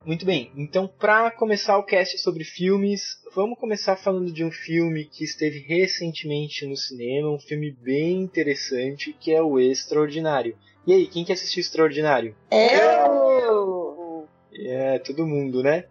[0.05, 5.05] Muito bem, então para começar o cast sobre filmes, vamos começar falando de um filme
[5.05, 10.57] que esteve recentemente no cinema, um filme bem interessante, que é o Extraordinário.
[10.87, 12.35] E aí, quem que assistiu Extraordinário?
[12.49, 14.27] Eu!
[14.51, 15.85] É, todo mundo, né?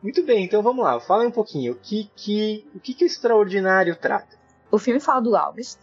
[0.00, 3.06] Muito bem, então vamos lá, fala um pouquinho, o que que o que que o
[3.06, 4.38] Extraordinário trata?
[4.70, 5.80] O filme fala do August,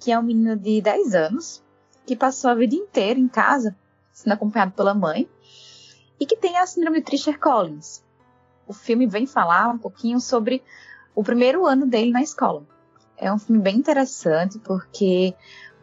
[0.00, 1.62] que é um menino de 10 anos,
[2.06, 3.76] que passou a vida inteira em casa,
[4.18, 5.28] sendo acompanhado pela mãe,
[6.18, 8.02] e que tem a síndrome de Treacher-Collins.
[8.66, 10.62] O filme vem falar um pouquinho sobre
[11.14, 12.66] o primeiro ano dele na escola.
[13.16, 15.34] É um filme bem interessante porque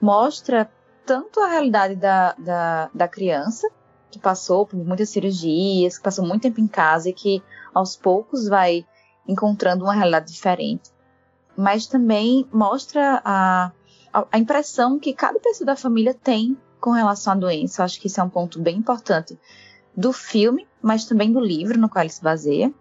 [0.01, 0.69] mostra
[1.05, 3.69] tanto a realidade da, da, da criança,
[4.11, 7.41] que passou por muitas cirurgias, que passou muito tempo em casa e que
[7.73, 8.85] aos poucos vai
[9.27, 10.91] encontrando uma realidade diferente,
[11.55, 13.71] mas também mostra a,
[14.31, 17.81] a impressão que cada pessoa da família tem com relação à doença.
[17.81, 19.35] Eu acho que isso é um ponto bem importante
[19.97, 22.71] do filme, mas também do livro no qual ele se baseia.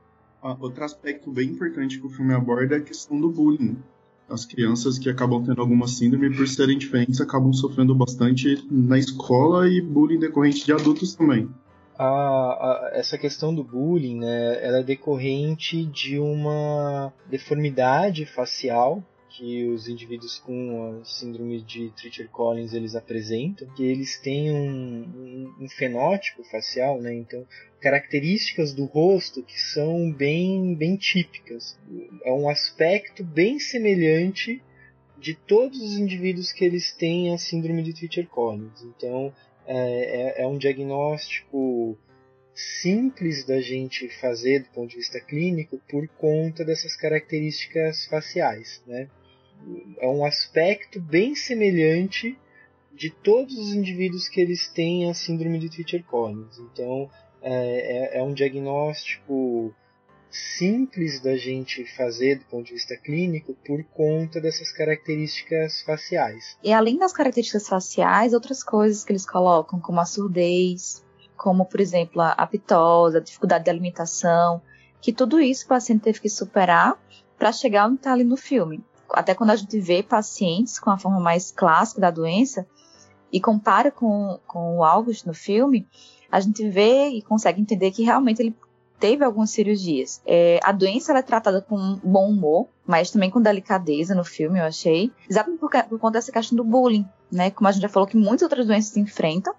[0.43, 3.79] Ah, outro aspecto bem importante que o filme aborda é a questão do bullying.
[4.29, 9.67] As crianças que acabam tendo alguma síndrome, por serem diferentes, acabam sofrendo bastante na escola
[9.67, 11.49] e bullying decorrente de adultos também.
[11.99, 19.03] A, a, essa questão do bullying, né, ela é decorrente de uma deformidade facial
[19.37, 25.55] que os indivíduos com a síndrome de Treacher-Collins eles apresentam, que eles têm um, um,
[25.65, 27.13] um, fenótipo facial, né?
[27.13, 27.45] Então,
[27.81, 31.77] características do rosto que são bem, bem típicas.
[32.25, 34.63] É um aspecto bem semelhante
[35.19, 38.83] de todos os indivíduos que eles têm a síndrome de Treacher-Collins.
[38.85, 39.33] Então,
[39.67, 41.99] é, é, é um diagnóstico
[42.55, 49.09] simples da gente fazer do ponto de vista clínico por conta dessas características faciais, né?
[49.99, 52.39] É um aspecto bem semelhante
[52.93, 56.59] de todos os indivíduos que eles têm a síndrome de Treacher-Collins.
[56.59, 57.11] Então,
[57.43, 59.75] é, é, é, um diagnóstico
[60.31, 66.57] simples da gente fazer do ponto de vista clínico por conta dessas características faciais.
[66.63, 71.05] E além das características faciais, outras coisas que eles colocam, como a surdez,
[71.37, 74.63] como, por exemplo, a aptose, a dificuldade de alimentação,
[75.01, 76.99] que tudo isso o paciente teve que superar
[77.39, 80.99] para chegar onde está ali no filme até quando a gente vê pacientes com a
[80.99, 82.67] forma mais clássica da doença
[83.33, 85.87] e compara com, com o August no filme,
[86.31, 88.55] a gente vê e consegue entender que realmente ele
[88.99, 90.23] teve algumas cirurgias.
[90.25, 94.65] É, a doença é tratada com bom humor, mas também com delicadeza no filme, eu
[94.65, 95.13] achei.
[95.29, 97.51] Exatamente por, por conta dessa questão do bullying, né?
[97.51, 99.55] Como a gente já falou que muitas outras doenças se enfrentam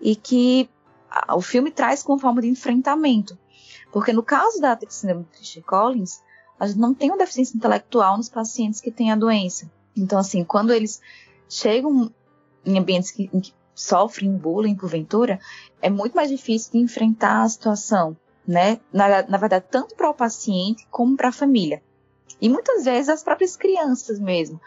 [0.00, 0.68] e que
[1.10, 3.38] a, o filme traz como forma de enfrentamento.
[3.92, 6.22] Porque no caso da síndrome de Collins,
[6.58, 9.70] a gente não tem uma deficiência intelectual nos pacientes que têm a doença.
[9.96, 11.00] Então, assim, quando eles
[11.48, 12.10] chegam
[12.64, 15.38] em ambientes que, em que sofrem bullying porventura,
[15.80, 18.16] é muito mais difícil de enfrentar a situação,
[18.46, 18.80] né?
[18.92, 21.82] Na, na verdade, tanto para o paciente como para a família.
[22.40, 24.60] E muitas vezes as próprias crianças mesmo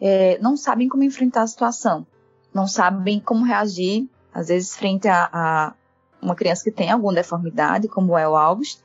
[0.00, 2.06] é, não sabem como enfrentar a situação,
[2.52, 5.74] não sabem como reagir, às vezes, frente a, a
[6.20, 8.80] uma criança que tem alguma deformidade, como é o August,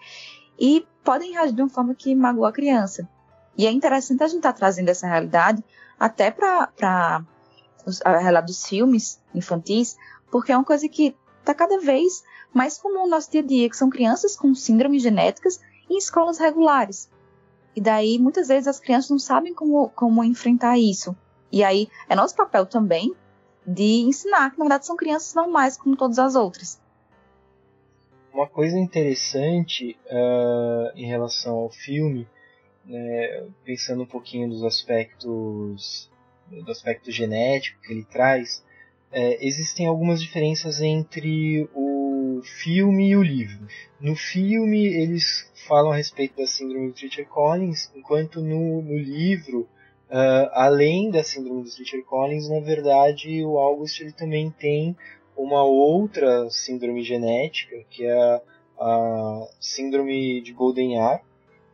[0.59, 3.07] e podem reagir de uma forma que magoa a criança.
[3.57, 5.63] E é interessante a gente estar tá trazendo essa realidade
[5.97, 6.69] até para
[8.03, 9.95] a realidade dos filmes infantis,
[10.29, 13.69] porque é uma coisa que está cada vez mais comum no nosso dia a dia,
[13.69, 17.09] que são crianças com síndromes genéticas em escolas regulares.
[17.73, 21.15] E daí, muitas vezes, as crianças não sabem como, como enfrentar isso.
[21.49, 23.15] E aí, é nosso papel também
[23.65, 26.81] de ensinar que, na verdade, são crianças normais, como todas as outras.
[28.37, 32.27] Uma coisa interessante uh, em relação ao filme,
[32.85, 36.07] né, pensando um pouquinho dos aspectos
[36.47, 38.63] do aspecto genético que ele traz,
[39.11, 43.67] é, existem algumas diferenças entre o filme e o livro.
[43.99, 49.61] No filme, eles falam a respeito da síndrome de Treacher-Collins, enquanto no, no livro,
[50.11, 54.95] uh, além da síndrome de Treacher-Collins, na verdade, o August ele também tem
[55.37, 58.41] uma outra síndrome genética, que é
[58.79, 61.21] a, síndrome de Golden-Eye,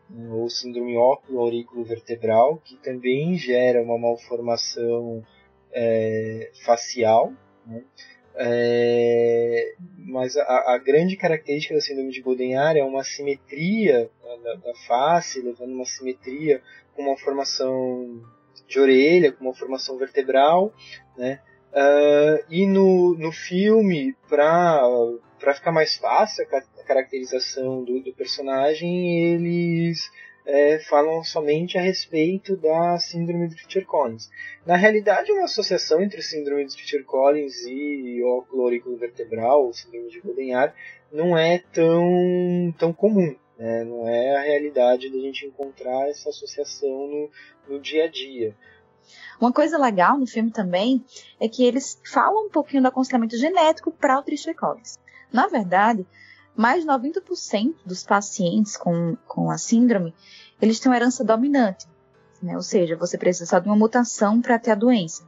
[0.10, 5.24] né, ou síndrome óculo-aurículo vertebral, que também gera uma malformação
[5.72, 7.34] é, facial.
[7.66, 7.84] Né?
[8.36, 14.10] É, mas a, a, grande característica da síndrome de Goldenhar é uma simetria
[14.44, 16.62] da, da, face, levando uma simetria
[16.96, 18.22] com uma formação
[18.68, 20.74] de orelha, com uma formação vertebral,
[21.16, 21.40] né?
[21.74, 30.12] Uh, e no, no filme, para ficar mais fácil a, caracterização do, do personagem, eles
[30.46, 34.30] é, falam somente a respeito da síndrome de Treacher-Collins.
[34.66, 40.20] Na realidade, uma associação entre síndrome de Treacher-Collins e óculo aurículo vertebral, ou síndrome de
[40.20, 40.76] Goldenhar,
[41.12, 43.36] não é tão, tão comum.
[43.58, 43.84] Né?
[43.84, 47.30] Não é a realidade da gente encontrar essa associação no,
[47.68, 48.56] no dia a dia.
[49.40, 51.04] Uma coisa legal no filme também
[51.40, 55.00] é que eles falam um pouquinho do aconselhamento genético para o Treacher Collins.
[55.32, 56.06] Na verdade,
[56.56, 60.14] mais de 90% dos pacientes com, com a síndrome,
[60.62, 61.88] eles têm uma herança dominante,
[62.42, 62.56] né?
[62.56, 65.28] ou seja, você precisa só de uma mutação para ter a doença.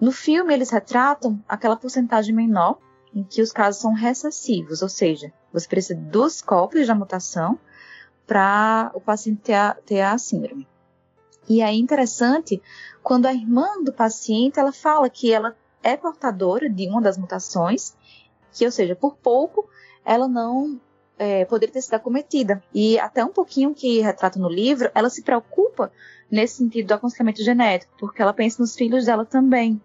[0.00, 2.78] No filme, eles retratam aquela porcentagem menor
[3.14, 7.58] em que os casos são recessivos, ou seja, você precisa de duas cópias da mutação
[8.26, 10.66] para o paciente ter a, ter a síndrome.
[11.50, 12.62] E é interessante
[13.02, 17.96] quando a irmã do paciente ela fala que ela é portadora de uma das mutações,
[18.52, 19.68] que, ou seja, por pouco
[20.04, 20.80] ela não
[21.18, 22.62] é, poderia ter sido acometida.
[22.72, 25.90] E até um pouquinho que retrata no livro, ela se preocupa
[26.30, 29.82] nesse sentido do aconselhamento genético, porque ela pensa nos filhos dela também.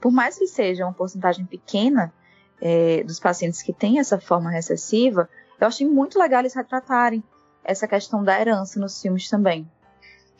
[0.00, 2.12] Por mais que seja uma porcentagem pequena
[2.60, 7.22] é, dos pacientes que têm essa forma recessiva, eu achei muito legal eles retratarem
[7.62, 9.70] essa questão da herança nos filmes também.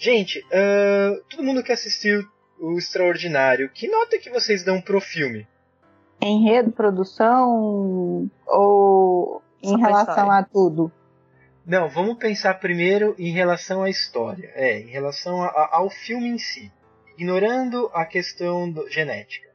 [0.01, 2.27] Gente, uh, todo mundo que assistiu
[2.59, 5.47] o Extraordinário, que nota que vocês dão pro filme?
[6.23, 10.93] enredo, produção ou em relação a tudo?
[11.67, 14.51] Não, vamos pensar primeiro em relação à história.
[14.55, 16.73] É, em relação a, a, ao filme em si.
[17.17, 19.49] Ignorando a questão do, genética.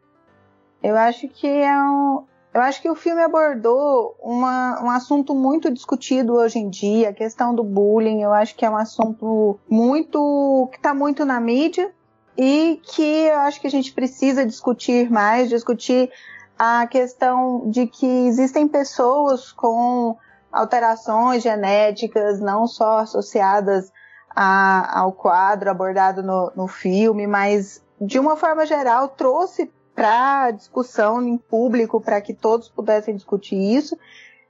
[0.84, 2.26] Eu acho que é um.
[2.56, 7.14] Eu acho que o filme abordou uma, um assunto muito discutido hoje em dia, a
[7.14, 8.22] questão do bullying.
[8.22, 10.70] Eu acho que é um assunto muito.
[10.72, 11.92] que está muito na mídia
[12.38, 16.10] e que eu acho que a gente precisa discutir mais, discutir
[16.58, 20.16] a questão de que existem pessoas com
[20.50, 23.92] alterações genéticas, não só associadas
[24.34, 31.22] a, ao quadro abordado no, no filme, mas de uma forma geral trouxe para discussão
[31.24, 33.98] em público para que todos pudessem discutir isso.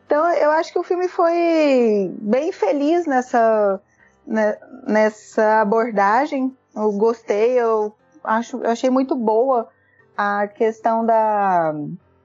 [0.06, 3.80] Então eu acho que o filme foi bem feliz nessa,
[4.26, 6.56] né, nessa abordagem.
[6.76, 9.70] Eu gostei, eu acho, eu achei muito boa
[10.18, 11.74] a questão da,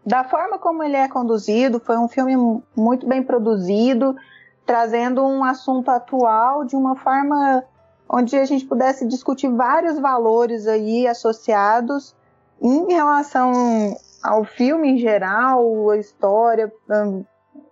[0.04, 1.78] da forma como ele é conduzido.
[1.78, 4.16] Foi um filme muito bem produzido,
[4.64, 7.64] trazendo um assunto atual de uma forma
[8.08, 12.14] onde a gente pudesse discutir vários valores aí associados
[12.60, 17.24] em relação ao filme em geral, a história, hum,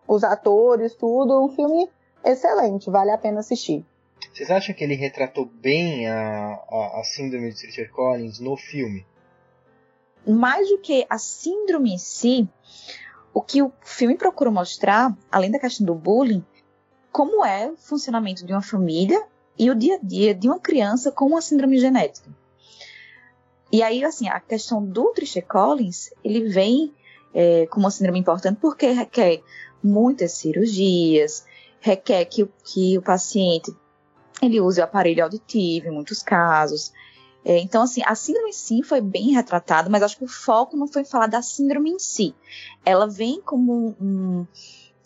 [0.07, 1.45] os atores, tudo.
[1.45, 1.89] Um filme
[2.25, 3.85] excelente, vale a pena assistir.
[4.33, 9.05] Vocês acham que ele retratou bem a, a, a síndrome de Richard Collins no filme?
[10.29, 12.49] mais do que a síndrome em si,
[13.33, 16.45] o que o filme procura mostrar, além da questão do bullying,
[17.11, 19.23] como é o funcionamento de uma família
[19.59, 22.31] e o dia a dia de uma criança com uma síndrome genética.
[23.71, 26.95] E aí, assim, a questão do Tricia Collins, ele vem
[27.35, 29.43] é, como uma síndrome importante porque requer
[29.83, 31.45] muitas cirurgias,
[31.81, 33.75] requer que, que o paciente
[34.41, 36.93] ele use o aparelho auditivo em muitos casos.
[37.45, 40.77] É, então, assim, a síndrome em si foi bem retratada, mas acho que o foco
[40.77, 42.35] não foi falar da síndrome em si.
[42.85, 44.47] Ela vem como um,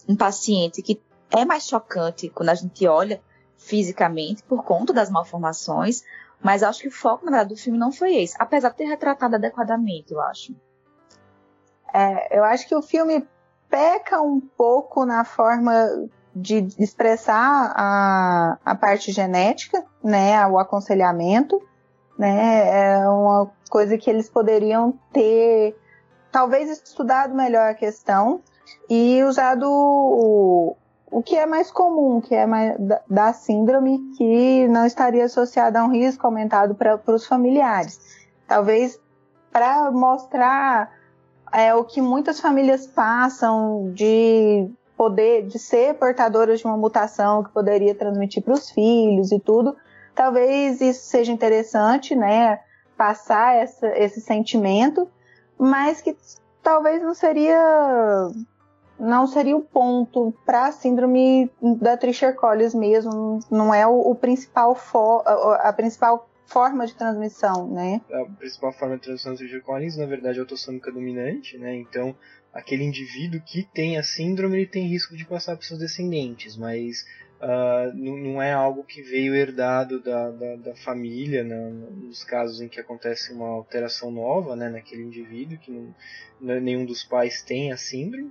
[0.08, 1.00] um paciente que
[1.30, 3.22] é mais chocante quando a gente olha
[3.56, 6.02] fisicamente por conta das malformações,
[6.42, 8.84] mas acho que o foco, na verdade, do filme não foi esse, apesar de ter
[8.84, 10.54] retratado adequadamente, eu acho.
[11.92, 13.26] É, eu acho que o filme
[13.68, 15.72] peca um pouco na forma
[16.34, 21.60] de expressar a, a parte genética, né, o aconselhamento,
[22.18, 25.76] né, é uma coisa que eles poderiam ter,
[26.30, 28.42] talvez estudado melhor a questão
[28.88, 30.76] e usado o,
[31.12, 32.74] o que é mais comum, que é mais
[33.06, 38.00] da, síndrome, que não estaria associada a um risco aumentado para os familiares.
[38.48, 38.98] Talvez
[39.52, 40.90] para mostrar
[41.52, 47.50] é, o que muitas famílias passam de poder, de ser portadoras de uma mutação que
[47.50, 49.76] poderia transmitir para os filhos e tudo,
[50.14, 52.58] talvez isso seja interessante, né?
[52.96, 55.06] Passar essa, esse sentimento,
[55.58, 56.16] mas que
[56.62, 58.30] talvez não seria
[59.02, 64.76] não seria o ponto para a síndrome da Treacher-Collins mesmo, não é o, o principal
[64.76, 68.00] for, a, principal forma de transmissão, né?
[68.12, 71.74] A principal forma de transmissão da Treacher-Collins, na verdade, é autossômica dominante, né?
[71.74, 72.14] Então,
[72.54, 77.04] aquele indivíduo que tem a síndrome ele tem risco de passar para seus descendentes, mas
[77.40, 81.70] uh, não, é algo que veio herdado da, da, da família, né?
[82.04, 85.92] nos casos em que acontece uma alteração nova né, naquele indivíduo, que não,
[86.60, 88.30] nenhum dos pais tem a síndrome.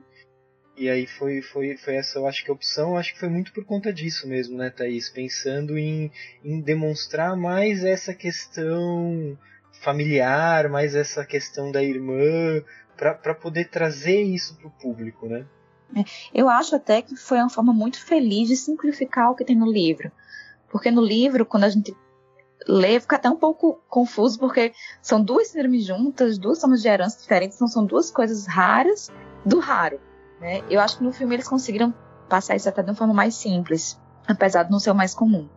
[0.75, 3.51] E aí foi, foi, foi essa, eu acho que a opção, acho que foi muito
[3.54, 5.10] por conta disso mesmo, né, Thaís?
[5.10, 6.12] Pensando em,
[6.44, 9.38] em demonstrar mais essa questão
[9.82, 12.63] familiar, mais essa questão da irmã,
[12.96, 15.46] para poder trazer isso para o público, né?
[15.96, 19.56] É, eu acho até que foi uma forma muito feliz de simplificar o que tem
[19.56, 20.12] no livro.
[20.70, 21.96] Porque no livro, quando a gente
[22.68, 27.20] lê, fica até um pouco confuso, porque são duas síndromes juntas, duas formas de herança
[27.20, 29.10] diferentes, então são duas coisas raras
[29.46, 30.00] do raro.
[30.42, 30.64] Né?
[30.72, 31.94] Eu acho que no filme eles conseguiram
[32.28, 35.48] passar isso até de uma forma mais simples, apesar de não ser o mais comum.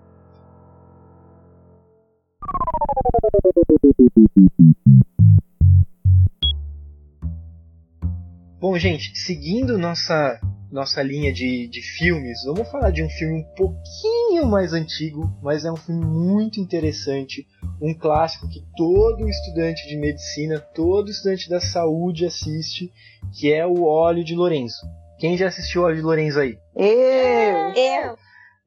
[8.61, 10.39] Bom, gente, seguindo nossa
[10.75, 15.65] nossa linha de, de filmes, vamos falar de um filme um pouquinho mais antigo, mas
[15.65, 17.47] é um filme muito interessante,
[17.81, 22.93] um clássico que todo estudante de medicina, todo estudante da saúde assiste,
[23.39, 24.85] que é o Óleo de Lorenzo.
[25.17, 26.59] Quem já assistiu o Óleo de Lorenzo aí?
[26.75, 27.73] Eu!
[27.77, 28.17] Eu!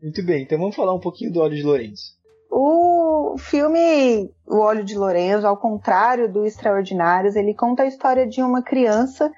[0.02, 2.16] Muito bem, então vamos falar um pouquinho do Óleo de Lorenzo.
[2.50, 8.42] O filme O Óleo de Lorenzo, ao contrário do Extraordinários, ele conta a história de
[8.42, 9.30] uma criança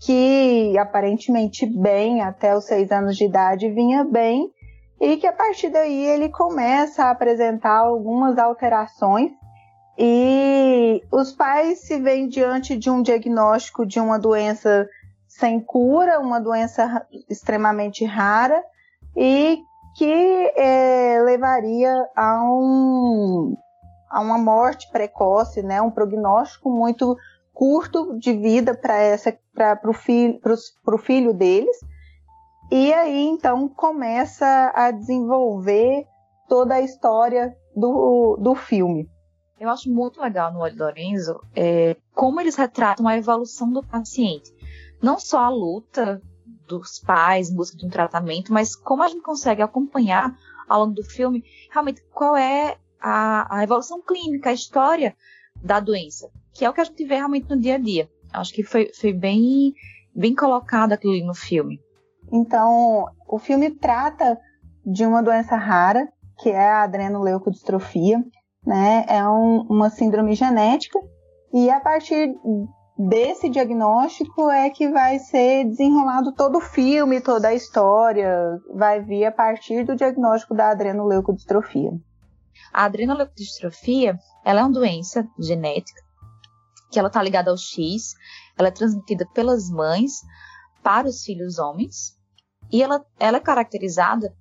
[0.00, 4.50] que aparentemente bem até os seis anos de idade vinha bem
[5.00, 9.32] e que a partir daí ele começa a apresentar algumas alterações
[9.98, 14.88] e os pais se veem diante de um diagnóstico de uma doença
[15.28, 18.62] sem cura, uma doença extremamente rara
[19.16, 19.60] e
[19.96, 23.56] que é, levaria a, um,
[24.10, 27.16] a uma morte precoce, né, um prognóstico muito
[27.52, 30.40] curto de vida para essa para o filho,
[30.98, 31.76] filho deles.
[32.70, 36.06] E aí então começa a desenvolver
[36.48, 39.08] toda a história do, do filme.
[39.58, 44.50] Eu acho muito legal no Olho Lorenzo é, como eles retratam a evolução do paciente.
[45.02, 46.20] Não só a luta
[46.66, 50.36] dos pais em busca de um tratamento, mas como a gente consegue acompanhar
[50.68, 55.14] ao longo do filme realmente qual é a, a evolução clínica, a história
[55.62, 58.08] da doença que é o que a gente vê realmente no dia a dia.
[58.34, 59.72] Acho que foi, foi bem,
[60.14, 61.80] bem colocado aquilo no filme.
[62.32, 64.38] Então, o filme trata
[64.84, 68.22] de uma doença rara, que é a adrenoleucodistrofia,
[68.66, 69.04] né?
[69.08, 70.98] É um, uma síndrome genética,
[71.52, 72.34] e a partir
[72.98, 79.26] desse diagnóstico é que vai ser desenrolado todo o filme, toda a história, vai vir
[79.26, 81.92] a partir do diagnóstico da adrenoleucodistrofia.
[82.72, 86.03] A adrenoleucodistrofia, ela é uma doença genética
[86.94, 88.14] que ela está ligada ao X,
[88.56, 90.22] ela é transmitida pelas mães
[90.80, 92.16] para os filhos homens,
[92.70, 94.32] e ela, ela é caracterizada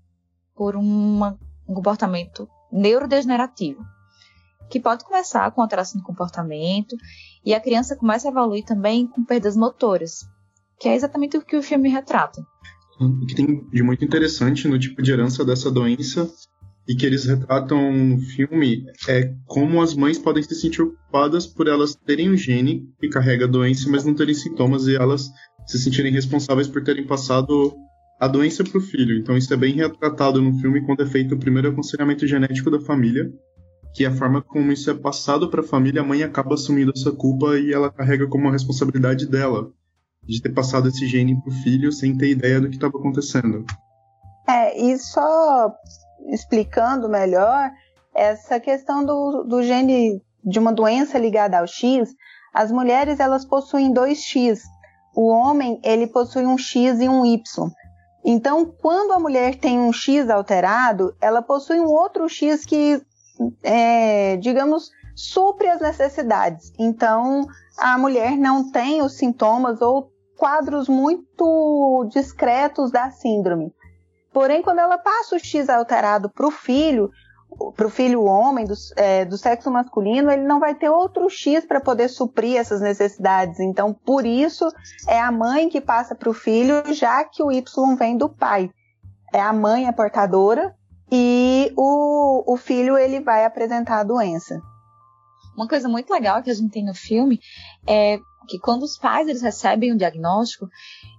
[0.55, 1.35] por uma,
[1.67, 3.83] um comportamento neurodegenerativo,
[4.69, 6.95] que pode começar com alteração de comportamento,
[7.43, 10.19] e a criança começa a evoluir também com perdas motoras,
[10.79, 12.45] que é exatamente o que o filme retrata.
[12.99, 16.31] O que tem de muito interessante no tipo de herança dessa doença
[16.87, 21.67] e que eles retratam no filme é como as mães podem se sentir culpadas por
[21.67, 25.29] elas terem um gene que carrega a doença, mas não terem sintomas e elas
[25.65, 27.73] se sentirem responsáveis por terem passado
[28.19, 29.17] a doença para o filho.
[29.17, 32.79] Então isso é bem retratado no filme quando é feito o primeiro aconselhamento genético da
[32.79, 33.31] família,
[33.93, 36.91] que é a forma como isso é passado para a família, a mãe acaba assumindo
[36.95, 39.71] essa culpa e ela carrega como uma responsabilidade dela
[40.25, 43.65] de ter passado esse gene para o filho sem ter ideia do que estava acontecendo.
[44.47, 45.73] É, e só
[46.27, 47.71] explicando melhor
[48.13, 52.09] essa questão do, do gene de uma doença ligada ao X,
[52.53, 54.61] as mulheres elas possuem dois X.
[55.15, 57.71] O homem ele possui um X e um Y.
[58.25, 63.01] Então, quando a mulher tem um X alterado, ela possui um outro X que,
[63.61, 66.71] é, digamos, supre as necessidades.
[66.79, 67.45] Então,
[67.77, 73.73] a mulher não tem os sintomas ou quadros muito discretos da síndrome.
[74.33, 77.11] Porém, quando ela passa o X alterado para o filho,
[77.75, 81.65] para o filho homem do, é, do, sexo masculino, ele não vai ter outro X
[81.65, 83.59] para poder suprir essas necessidades.
[83.59, 84.67] Então, por isso,
[85.07, 88.71] é a mãe que passa para o filho, já que o Y vem do pai.
[89.31, 90.75] É a mãe a portadora
[91.11, 94.59] e o, o filho ele vai apresentar a doença.
[95.55, 97.39] Uma coisa muito legal que a gente tem no filme
[97.87, 100.67] é que quando os pais eles recebem o diagnóstico,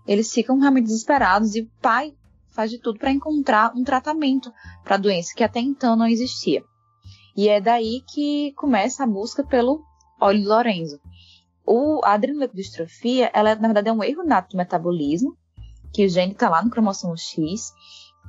[0.06, 2.12] eles ficam realmente desesperados e o pai
[2.54, 6.64] faz de tudo para encontrar um tratamento para a doença que até então não existia.
[7.36, 9.82] E é daí que começa a busca pelo
[10.20, 11.00] óleo de Lorenzo.
[11.66, 15.36] O, a adrenoleucodistrofia, ela na verdade é um erro nato do metabolismo,
[15.92, 17.72] que o gene está lá no cromossomo X,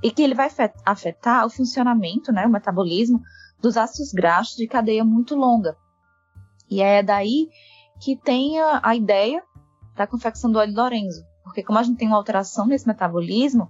[0.04, 0.50] e que ele vai
[0.86, 3.22] afetar o funcionamento, né, o metabolismo
[3.62, 5.78] dos ácidos graxos de cadeia muito longa.
[6.70, 7.50] E é daí
[8.02, 9.44] que tem a, a ideia
[9.96, 13.70] da confecção do óleo de Lorenzo, porque como a gente tem uma alteração nesse metabolismo,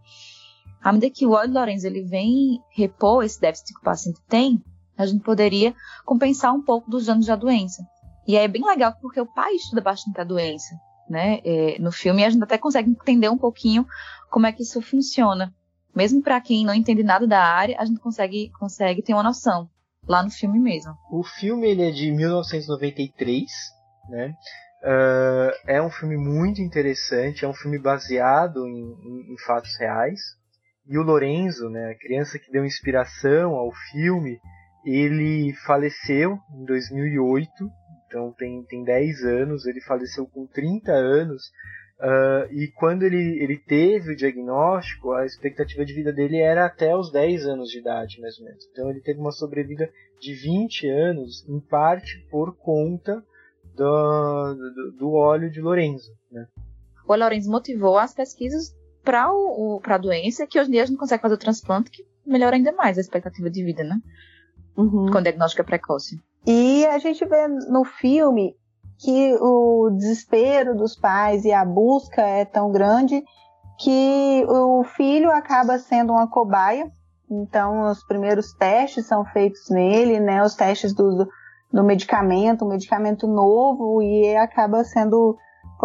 [0.86, 4.21] à medida que o óleo de Lorenzo ele vem repor esse déficit que o paciente
[4.30, 4.63] tem,
[4.95, 5.74] a gente poderia
[6.06, 7.84] compensar um pouco dos danos da doença.
[8.28, 10.76] E é bem legal porque o pai estuda bastante a doença,
[11.10, 11.39] né?
[11.43, 13.88] É, no filme a gente até consegue entender um pouquinho
[14.30, 15.52] como é que isso funciona.
[15.95, 19.67] Mesmo para quem não entende nada da área, a gente consegue, consegue ter uma noção
[20.08, 20.93] lá no filme mesmo.
[21.12, 23.43] O filme ele é de 1993,
[24.08, 24.36] né?
[24.84, 30.19] Uh, é um filme muito interessante, é um filme baseado em, em, em fatos reais.
[30.88, 34.39] E o Lorenzo, né, a criança que deu inspiração ao filme,
[34.86, 37.52] ele faleceu em 2008,
[38.06, 41.48] então tem, tem 10 anos, ele faleceu com 30 anos,
[42.00, 46.95] uh, e quando ele, ele teve o diagnóstico, a expectativa de vida dele era até
[46.95, 48.63] os 10 anos de idade, mais ou menos.
[48.71, 53.24] Então ele teve uma sobrevida de 20 anos, em parte por conta
[53.76, 56.12] do, do, do óleo de Lorenzo.
[56.32, 56.45] Né?
[57.08, 58.74] O Lorenzo motivou as pesquisas
[59.05, 62.55] para a doença, que hoje em dia a gente consegue fazer o transplante, que melhora
[62.55, 63.99] ainda mais a expectativa de vida, né?
[64.75, 65.09] Uhum.
[65.11, 66.19] Com diagnóstico precoce.
[66.45, 68.55] E a gente vê no filme
[68.99, 73.23] que o desespero dos pais e a busca é tão grande
[73.79, 76.91] que o filho acaba sendo uma cobaia.
[77.29, 80.43] Então, os primeiros testes são feitos nele, né?
[80.43, 81.27] Os testes do,
[81.71, 85.35] do medicamento, um medicamento novo, e acaba sendo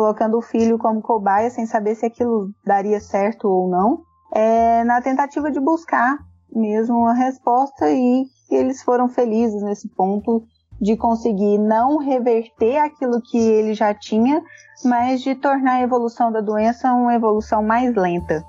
[0.00, 4.00] colocando o filho como cobaia sem saber se aquilo daria certo ou não,
[4.32, 6.16] é, na tentativa de buscar
[6.50, 10.42] mesmo uma resposta e eles foram felizes nesse ponto
[10.80, 14.42] de conseguir não reverter aquilo que ele já tinha,
[14.86, 18.42] mas de tornar a evolução da doença uma evolução mais lenta.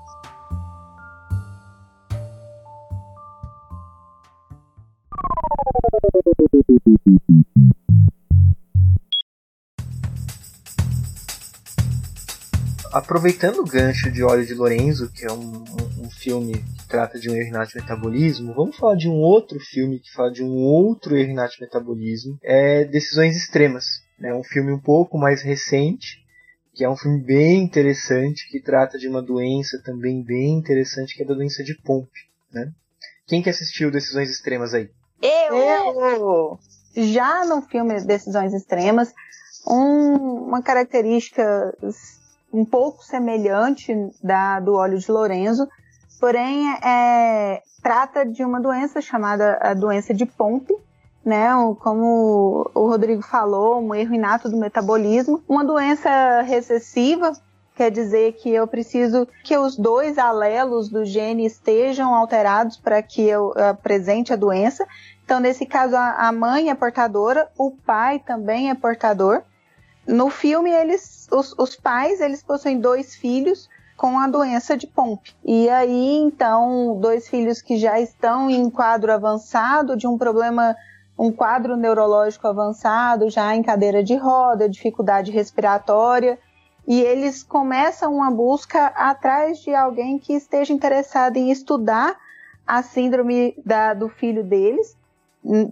[12.92, 17.18] Aproveitando o gancho de Óleo de Lorenzo, que é um, um, um filme que trata
[17.18, 20.54] de um erro de metabolismo, vamos falar de um outro filme que fala de um
[20.56, 24.02] outro erro de metabolismo, é Decisões Extremas.
[24.20, 26.22] É um filme um pouco mais recente,
[26.74, 31.22] que é um filme bem interessante, que trata de uma doença também bem interessante, que
[31.22, 32.28] é a doença de Pompe.
[32.52, 32.70] Né?
[33.26, 34.90] Quem que assistiu Decisões Extremas aí?
[35.20, 35.56] Eu!
[35.56, 36.58] Eu!
[36.94, 39.12] Já no filme Decisões Extremas,
[39.66, 40.14] um,
[40.46, 41.74] uma característica
[42.52, 45.66] um pouco semelhante da do óleo de Lorenzo,
[46.20, 50.74] porém é, trata de uma doença chamada a doença de Pompe,
[51.24, 51.48] né?
[51.80, 57.32] Como o Rodrigo falou, um erro inato do metabolismo, uma doença recessiva.
[57.74, 63.22] Quer dizer que eu preciso que os dois alelos do gene estejam alterados para que
[63.22, 64.86] eu apresente a doença.
[65.24, 69.42] Então, nesse caso, a mãe é portadora, o pai também é portador.
[70.06, 75.34] No filme, eles, os, os pais, eles possuem dois filhos com a doença de Pompe.
[75.44, 80.74] E aí, então, dois filhos que já estão em quadro avançado de um problema,
[81.16, 86.38] um quadro neurológico avançado, já em cadeira de roda, dificuldade respiratória,
[86.86, 92.16] e eles começam uma busca atrás de alguém que esteja interessado em estudar
[92.66, 94.96] a síndrome da, do filho deles.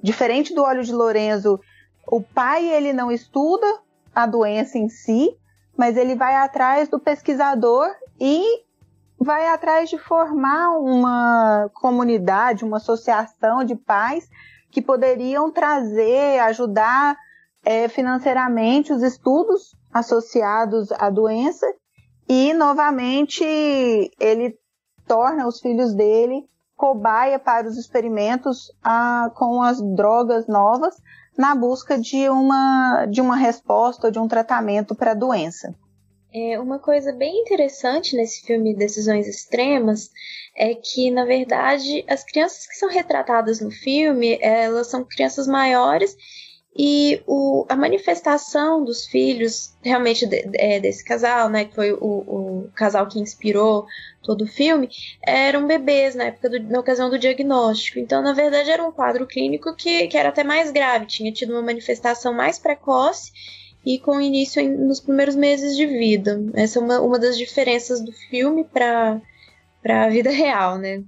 [0.02, 1.60] Diferente do óleo de Lorenzo,
[2.06, 3.66] o pai ele não estuda
[4.14, 5.36] a doença em si,
[5.76, 8.42] mas ele vai atrás do pesquisador e
[9.18, 14.28] vai atrás de formar uma comunidade, uma associação de pais
[14.70, 17.16] que poderiam trazer, ajudar
[17.64, 21.66] é, financeiramente os estudos associados à doença
[22.28, 23.44] e novamente
[24.18, 24.56] ele
[25.06, 30.96] torna os filhos dele cobaia para os experimentos ah, com as drogas novas
[31.40, 35.74] na busca de uma, de uma resposta, de um tratamento para a doença.
[36.32, 40.10] É, uma coisa bem interessante nesse filme Decisões Extremas
[40.54, 46.14] é que, na verdade, as crianças que são retratadas no filme, elas são crianças maiores
[46.76, 51.98] e o, a manifestação dos filhos realmente de, é, desse casal, né, que foi o,
[51.98, 53.86] o, casal que inspirou
[54.22, 54.88] todo o filme,
[55.26, 57.98] eram bebês na época do, na ocasião do diagnóstico.
[57.98, 61.52] Então, na verdade, era um quadro clínico que, que era até mais grave, tinha tido
[61.52, 63.32] uma manifestação mais precoce
[63.84, 66.40] e com início em, nos primeiros meses de vida.
[66.54, 69.20] Essa é uma, uma das diferenças do filme para
[69.84, 71.02] a vida real, né?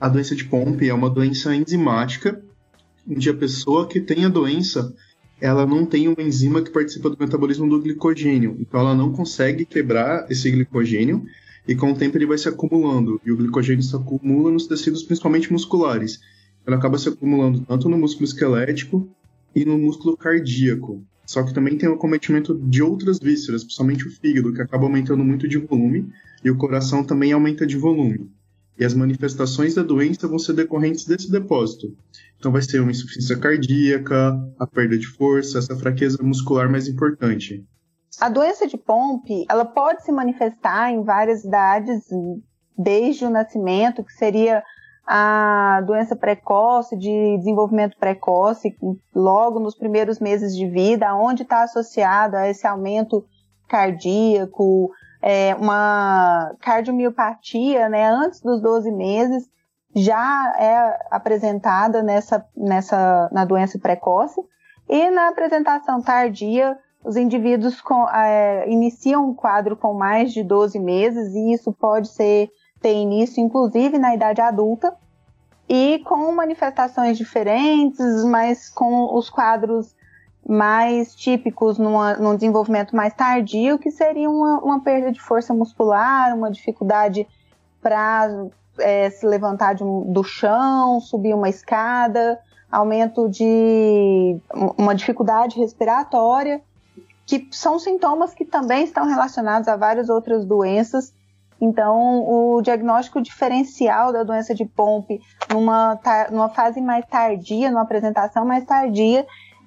[0.00, 2.42] A doença de Pompe é uma doença enzimática
[3.08, 4.94] onde a pessoa que tem a doença
[5.40, 8.56] ela não tem uma enzima que participa do metabolismo do glicogênio.
[8.58, 11.26] Então ela não consegue quebrar esse glicogênio
[11.68, 13.20] e com o tempo ele vai se acumulando.
[13.24, 16.20] E o glicogênio se acumula nos tecidos principalmente musculares.
[16.66, 19.08] Ele acaba se acumulando tanto no músculo esquelético
[19.54, 21.04] e no músculo cardíaco.
[21.26, 25.24] Só que também tem o acometimento de outras vísceras, principalmente o fígado, que acaba aumentando
[25.24, 26.08] muito de volume,
[26.44, 28.30] e o coração também aumenta de volume.
[28.78, 31.96] E as manifestações da doença vão ser decorrentes desse depósito.
[32.46, 37.66] Então vai ser uma insuficiência cardíaca, a perda de força, essa fraqueza muscular mais importante.
[38.20, 42.04] A doença de Pompe, ela pode se manifestar em várias idades,
[42.78, 44.62] desde o nascimento, que seria
[45.04, 48.76] a doença precoce, de desenvolvimento precoce,
[49.12, 53.26] logo nos primeiros meses de vida, onde está associado a esse aumento
[53.66, 59.48] cardíaco, é, uma cardiomiopatia, né, antes dos 12 meses,
[59.96, 64.38] já é apresentada nessa, nessa, na doença precoce.
[64.86, 70.78] E na apresentação tardia, os indivíduos com, é, iniciam um quadro com mais de 12
[70.78, 74.94] meses, e isso pode ser, ter início, inclusive, na idade adulta,
[75.66, 79.96] e com manifestações diferentes, mas com os quadros
[80.46, 86.36] mais típicos numa, num desenvolvimento mais tardio, que seria uma, uma perda de força muscular,
[86.36, 87.26] uma dificuldade
[87.80, 88.28] para
[88.78, 92.38] é, se levantar de do chão, subir uma escada,
[92.70, 94.38] aumento de
[94.76, 96.60] uma dificuldade respiratória,
[97.24, 101.12] que são sintomas que também estão relacionados a várias outras doenças.
[101.60, 105.98] Então, o diagnóstico diferencial da doença de Pompe numa,
[106.30, 109.26] numa fase mais tardia, numa apresentação mais tardia,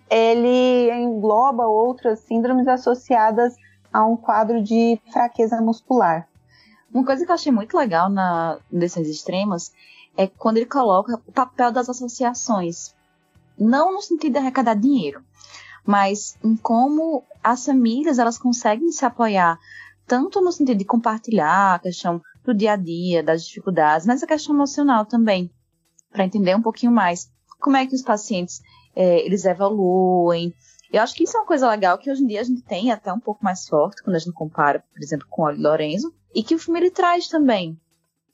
[0.09, 3.55] ele engloba outras síndromes associadas
[3.91, 6.28] a um quadro de fraqueza muscular.
[6.93, 9.71] Uma coisa que eu achei muito legal na Decisões Extremas
[10.17, 12.95] é quando ele coloca o papel das associações.
[13.57, 15.23] Não no sentido de arrecadar dinheiro,
[15.85, 19.59] mas em como as famílias elas conseguem se apoiar
[20.07, 24.27] tanto no sentido de compartilhar a questão do dia a dia, das dificuldades, mas a
[24.27, 25.51] questão emocional também,
[26.11, 28.61] para entender um pouquinho mais como é que os pacientes
[28.95, 30.53] é, eles evoluem.
[30.91, 32.91] Eu acho que isso é uma coisa legal que hoje em dia a gente tem
[32.91, 36.43] até um pouco mais forte quando a gente compara, por exemplo, com o Lorenzo, e
[36.43, 37.77] que o filme ele traz também.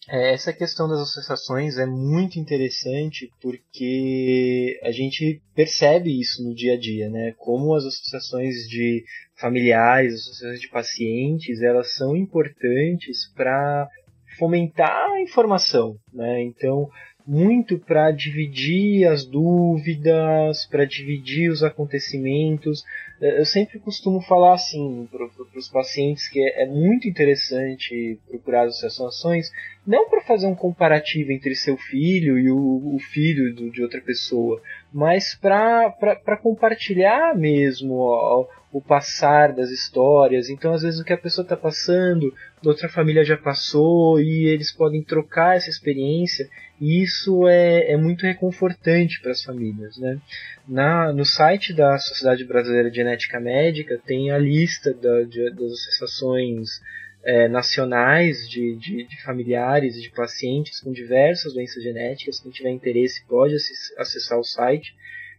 [0.07, 6.75] É, essa questão das associações é muito interessante porque a gente percebe isso no dia
[6.75, 7.33] a dia, né?
[7.37, 9.03] Como as associações de
[9.35, 13.89] familiares, associações de pacientes, elas são importantes para
[14.37, 16.43] fomentar a informação, né?
[16.43, 16.87] Então,
[17.27, 22.83] muito para dividir as dúvidas, para dividir os acontecimentos.
[23.19, 28.65] É, eu sempre costumo falar assim para os pacientes que é, é, muito interessante procurar
[28.65, 29.49] as associações,
[29.87, 34.01] não para fazer um comparativo entre seu filho e o, o filho do, de outra
[34.01, 34.61] pessoa,
[34.93, 40.49] mas para compartilhar mesmo ó, o passar das histórias.
[40.49, 44.69] Então, às vezes, o que a pessoa está passando, outra família já passou e eles
[44.69, 46.45] podem trocar essa experiência.
[46.81, 49.97] E isso é, é muito reconfortante para as famílias.
[49.97, 50.19] Né?
[50.67, 55.71] Na, no site da Sociedade Brasileira de Genética Médica tem a lista da, de, das
[55.71, 56.81] associações
[57.23, 62.41] é, nacionais de, de, de, familiares e de pacientes com diversas doenças genéticas.
[62.41, 63.55] Quem tiver interesse pode
[63.97, 64.93] acessar o site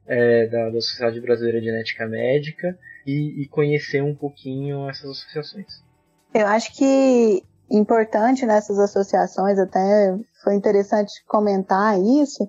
[0.09, 5.83] é, da, da, Sociedade Brasileira de Genética Médica e, e conhecer um pouquinho essas associações.
[6.35, 12.49] Eu acho que importante nessas associações, até foi interessante comentar isso,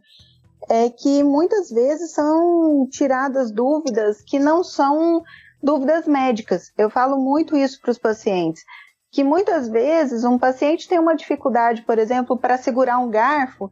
[0.70, 5.24] é que muitas vezes são tiradas dúvidas que não são
[5.62, 6.72] dúvidas médicas.
[6.78, 8.63] Eu falo muito isso para os pacientes,
[9.12, 13.72] que muitas vezes um paciente tem uma dificuldade, por exemplo, para segurar um garfo,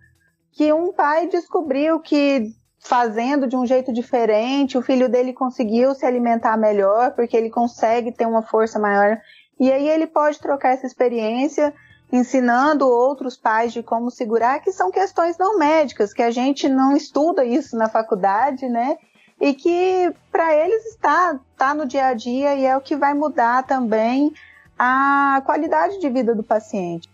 [0.52, 2.54] que um pai descobriu que
[2.86, 8.12] fazendo de um jeito diferente, o filho dele conseguiu se alimentar melhor, porque ele consegue
[8.12, 9.20] ter uma força maior.
[9.60, 11.74] E aí ele pode trocar essa experiência
[12.12, 16.96] ensinando outros pais de como segurar, que são questões não médicas, que a gente não
[16.96, 18.98] estuda isso na faculdade, né?
[19.42, 23.16] E que para eles está, está no dia a dia e é o que vai
[23.16, 24.32] mudar também
[24.78, 27.10] a qualidade de vida do paciente.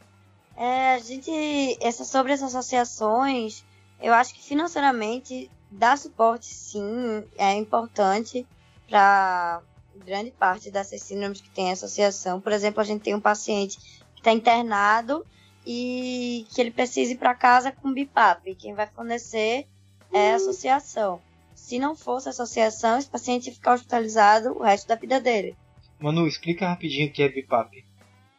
[0.58, 3.64] É, a gente, essa, sobre as associações,
[4.02, 8.46] eu acho que financeiramente dar suporte sim é importante
[8.90, 9.62] para
[10.06, 12.42] grande parte dessas síndromes que tem associação.
[12.42, 13.80] Por exemplo, a gente tem um paciente
[14.22, 15.26] está internado
[15.66, 18.56] e que ele precisa ir para casa com BIPAP.
[18.56, 19.68] Quem vai fornecer
[20.14, 21.22] é a associação.
[21.54, 25.56] Se não fosse a associação, esse paciente ia ficar hospitalizado o resto da vida dele.
[26.00, 27.86] Manu, explica rapidinho o que é BIPAP.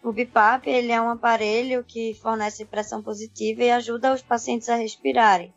[0.03, 4.77] O BIPAP ele é um aparelho que fornece pressão positiva e ajuda os pacientes a
[4.77, 5.53] respirarem.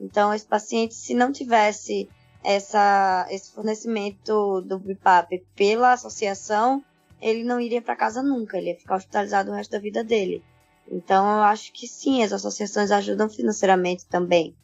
[0.00, 2.08] Então, esse paciente, se não tivesse
[2.42, 6.82] essa, esse fornecimento do BIPAP pela associação,
[7.20, 10.42] ele não iria para casa nunca, ele ia ficar hospitalizado o resto da vida dele.
[10.90, 14.56] Então eu acho que sim, as associações ajudam financeiramente também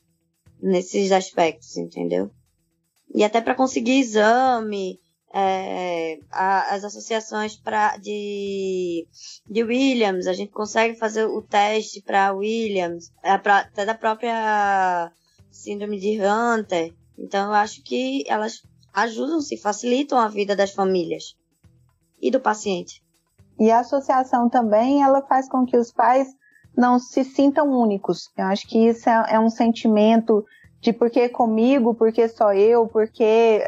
[0.60, 2.30] nesses aspectos, entendeu?
[3.14, 4.98] E até para conseguir exame,
[5.32, 9.06] é, a, as associações pra, de,
[9.48, 15.12] de Williams, a gente consegue fazer o teste para Williams, é, pra, até da própria
[15.56, 16.94] síndrome de Hunter.
[17.18, 21.36] Então eu acho que elas ajudam se facilitam a vida das famílias
[22.20, 23.02] e do paciente.
[23.58, 26.28] E a associação também, ela faz com que os pais
[26.76, 28.30] não se sintam únicos.
[28.36, 30.44] Eu acho que isso é, é um sentimento
[30.80, 33.64] de por que comigo, por que só eu, porque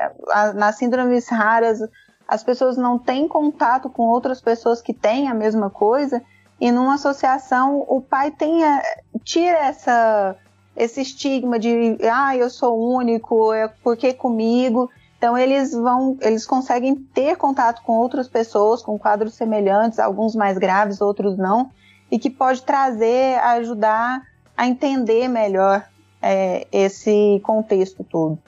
[0.55, 1.81] nas síndromes raras
[2.27, 6.23] as pessoas não têm contato com outras pessoas que têm a mesma coisa,
[6.61, 8.83] e numa associação o pai tem a,
[9.25, 10.37] tira essa,
[10.79, 14.89] esse estigma de ah, eu sou único, é porque comigo,
[15.19, 20.57] então eles vão, eles conseguem ter contato com outras pessoas com quadros semelhantes, alguns mais
[20.57, 21.71] graves, outros não,
[22.11, 24.23] e que pode trazer, ajudar
[24.57, 25.85] a entender melhor
[26.23, 28.39] é, esse contexto todo.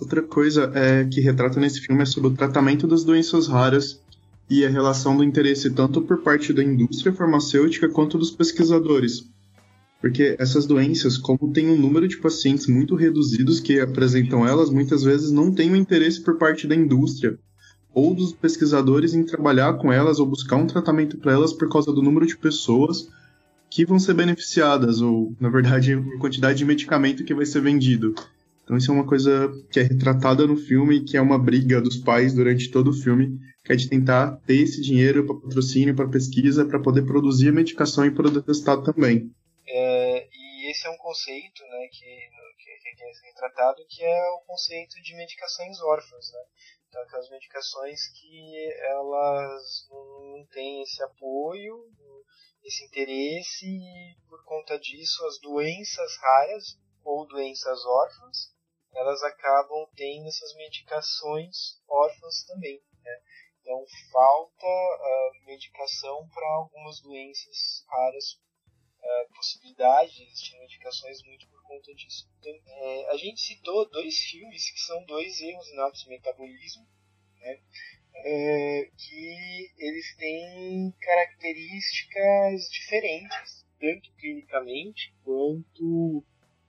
[0.00, 4.00] Outra coisa é, que retrata nesse filme é sobre o tratamento das doenças raras
[4.48, 9.28] e a relação do interesse tanto por parte da indústria farmacêutica quanto dos pesquisadores.
[10.00, 15.02] Porque essas doenças, como tem um número de pacientes muito reduzidos que apresentam elas, muitas
[15.02, 17.38] vezes não tem o um interesse por parte da indústria
[17.92, 21.92] ou dos pesquisadores em trabalhar com elas ou buscar um tratamento para elas por causa
[21.92, 23.08] do número de pessoas
[23.68, 28.14] que vão ser beneficiadas, ou, na verdade, a quantidade de medicamento que vai ser vendido.
[28.64, 31.96] Então, isso é uma coisa que é retratada no filme que é uma briga dos
[31.96, 36.08] pais durante todo o filme, que é de tentar ter esse dinheiro para patrocínio, para
[36.08, 39.30] pesquisa, para poder produzir a medicação e poder testar também.
[39.72, 44.40] É, e esse é um conceito né, que, que, que é retratado, que é o
[44.40, 46.32] conceito de medicações órfãs.
[46.32, 46.44] Né?
[46.88, 51.88] Então, aquelas medicações que elas não têm esse apoio,
[52.64, 58.52] esse interesse, e por conta disso, as doenças raras ou doenças órfãs,
[58.92, 62.82] elas acabam tendo essas medicações órfãs também.
[63.04, 63.22] Né?
[63.60, 68.40] Então, falta uh, medicação para algumas doenças raras
[69.02, 72.28] uh, possibilidade de existir modificações muito por conta disso.
[72.38, 76.86] Então, é, a gente citou dois filmes que são dois erros inatos de metabolismo,
[77.40, 77.58] né,
[78.14, 86.24] é, que eles têm características diferentes, tanto clinicamente quanto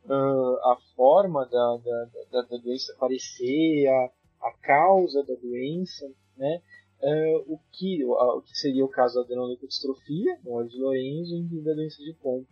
[0.06, 4.12] uh, a forma da, da, da, da, doença aparecer, a,
[4.48, 6.62] a causa da doença, né?
[7.04, 11.62] Uh, o, que, o que seria o caso da adrenoleucodistrofia, no óleo de Lorenzo, e
[11.64, 12.48] da doença de Pompe.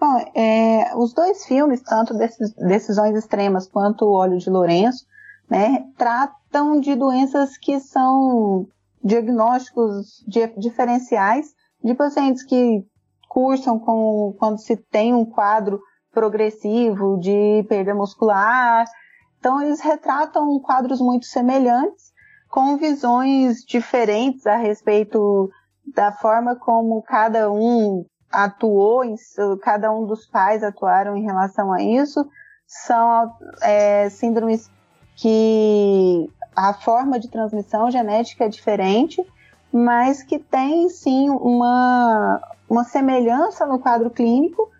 [0.00, 5.04] Bom, é, os dois filmes, tanto desses, Decisões Extremas quanto o Óleo de Lourenço,
[5.50, 8.68] né, tratam de doenças que são
[9.02, 12.84] diagnósticos de, diferenciais de pacientes que
[13.28, 15.80] cursam com, quando se tem um quadro
[16.12, 18.84] progressivo de perda muscular.
[19.38, 22.07] Então, eles retratam quadros muito semelhantes,
[22.48, 25.50] com visões diferentes a respeito
[25.94, 29.02] da forma como cada um atuou,
[29.62, 32.26] cada um dos pais atuaram em relação a isso,
[32.66, 33.32] são
[33.62, 34.70] é, síndromes
[35.16, 39.24] que a forma de transmissão genética é diferente,
[39.72, 44.70] mas que tem sim uma, uma semelhança no quadro clínico,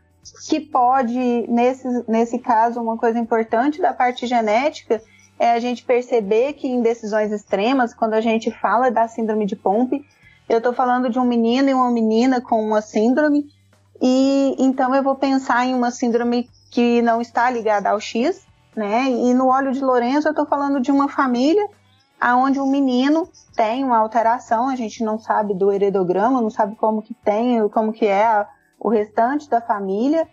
[0.47, 5.01] que pode, nesse, nesse caso, uma coisa importante da parte genética
[5.39, 9.55] é a gente perceber que em decisões extremas, quando a gente fala da síndrome de
[9.55, 10.05] Pompe,
[10.49, 13.47] eu estou falando de um menino e uma menina com uma síndrome,
[14.01, 19.05] e então eu vou pensar em uma síndrome que não está ligada ao X, né?
[19.11, 21.69] E no óleo de Lourenço eu estou falando de uma família
[22.21, 27.03] aonde o menino tem uma alteração, a gente não sabe do heredograma, não sabe como
[27.03, 28.49] que tem, como que é a,
[28.79, 30.29] o restante da família,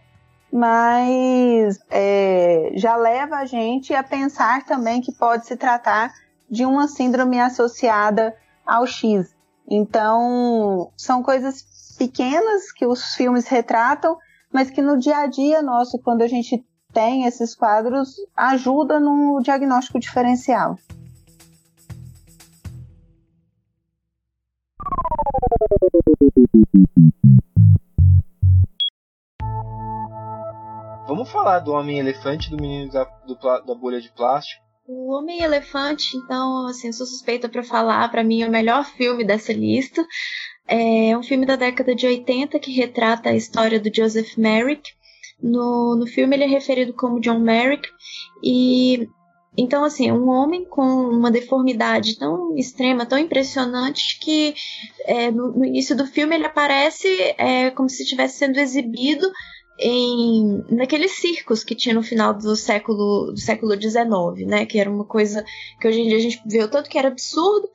[0.55, 6.13] mas é, já leva a gente a pensar também que pode se tratar
[6.49, 8.33] de uma síndrome associada
[8.65, 9.35] ao X.
[9.69, 11.61] Então, são coisas
[11.97, 14.17] pequenas que os filmes retratam,
[14.49, 19.41] mas que no dia a dia nosso, quando a gente tem esses quadros, ajuda no
[19.41, 20.77] diagnóstico diferencial.
[31.15, 34.61] Vamos falar do Homem-Elefante do Menino da, do, da Bolha de Plástico.
[34.85, 39.53] O Homem-Elefante, então, assim, sou suspeita para falar, para mim é o melhor filme dessa
[39.53, 40.05] lista.
[40.67, 44.91] É um filme da década de 80 que retrata a história do Joseph Merrick.
[45.41, 47.87] No, no filme ele é referido como John Merrick
[48.43, 49.07] e
[49.57, 54.53] então assim um homem com uma deformidade tão extrema, tão impressionante que
[55.05, 59.29] é, no, no, início do filme ele aparece é, como se estivesse sendo exibido
[59.77, 64.65] em naqueles circos que tinha no final do século do século XIX, né?
[64.65, 65.43] Que era uma coisa
[65.79, 67.69] que hoje em dia a gente vê o tanto que era absurdo,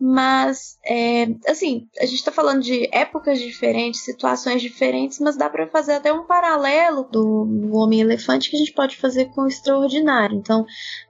[0.00, 5.66] mas é, assim a gente está falando de épocas diferentes, situações diferentes, mas dá para
[5.68, 9.48] fazer até um paralelo do, do Homem Elefante que a gente pode fazer com o
[9.48, 10.36] Extraordinário.
[10.36, 10.64] Então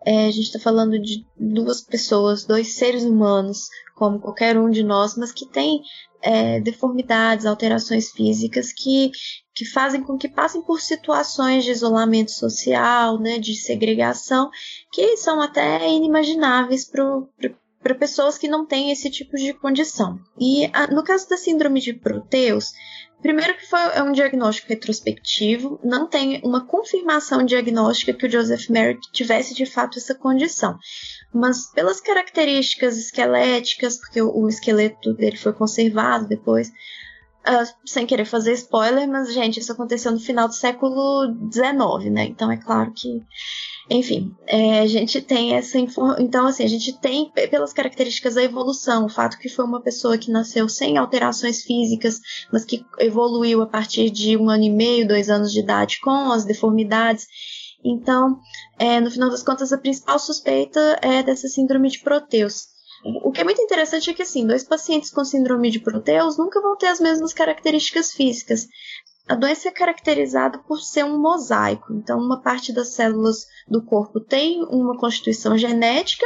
[0.05, 4.85] é, a gente está falando de duas pessoas, dois seres humanos como qualquer um de
[4.85, 5.83] nós, mas que tem
[6.23, 9.11] é, deformidades, alterações físicas que,
[9.55, 14.51] que fazem com que passem por situações de isolamento social, né, de segregação,
[14.93, 17.05] que são até inimagináveis para
[17.95, 20.19] pessoas que não têm esse tipo de condição.
[20.39, 22.73] E a, no caso da síndrome de Proteus,
[23.21, 28.69] Primeiro que foi é um diagnóstico retrospectivo, não tem uma confirmação diagnóstica que o Joseph
[28.69, 30.79] Merrick tivesse de fato essa condição
[31.33, 38.25] mas pelas características esqueléticas, porque o, o esqueleto dele foi conservado depois, uh, sem querer
[38.25, 42.25] fazer spoiler, mas gente, isso aconteceu no final do século XIX, né?
[42.25, 43.23] Então é claro que,
[43.91, 46.25] enfim, é, a gente tem essa informação.
[46.25, 50.19] Então, assim, a gente tem, pelas características da evolução, o fato que foi uma pessoa
[50.19, 52.21] que nasceu sem alterações físicas,
[52.53, 56.33] mas que evoluiu a partir de um ano e meio, dois anos de idade com
[56.33, 57.27] as deformidades
[57.85, 58.41] então,
[58.79, 62.67] é, no final das contas, a principal suspeita é dessa síndrome de Proteus.
[63.23, 66.61] O que é muito interessante é que, assim, dois pacientes com síndrome de Proteus nunca
[66.61, 68.67] vão ter as mesmas características físicas.
[69.29, 71.93] A doença é caracterizada por ser um mosaico.
[71.93, 76.25] Então, uma parte das células do corpo tem uma constituição genética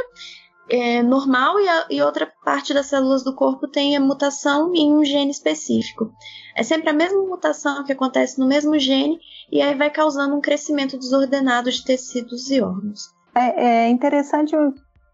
[0.71, 4.95] é, normal e, a, e, outra parte das células do corpo tem a mutação em
[4.95, 6.11] um gene específico.
[6.57, 9.19] É sempre a mesma mutação que acontece no mesmo gene
[9.51, 13.01] e aí vai causando um crescimento desordenado de tecidos e órgãos.
[13.35, 14.55] É, é interessante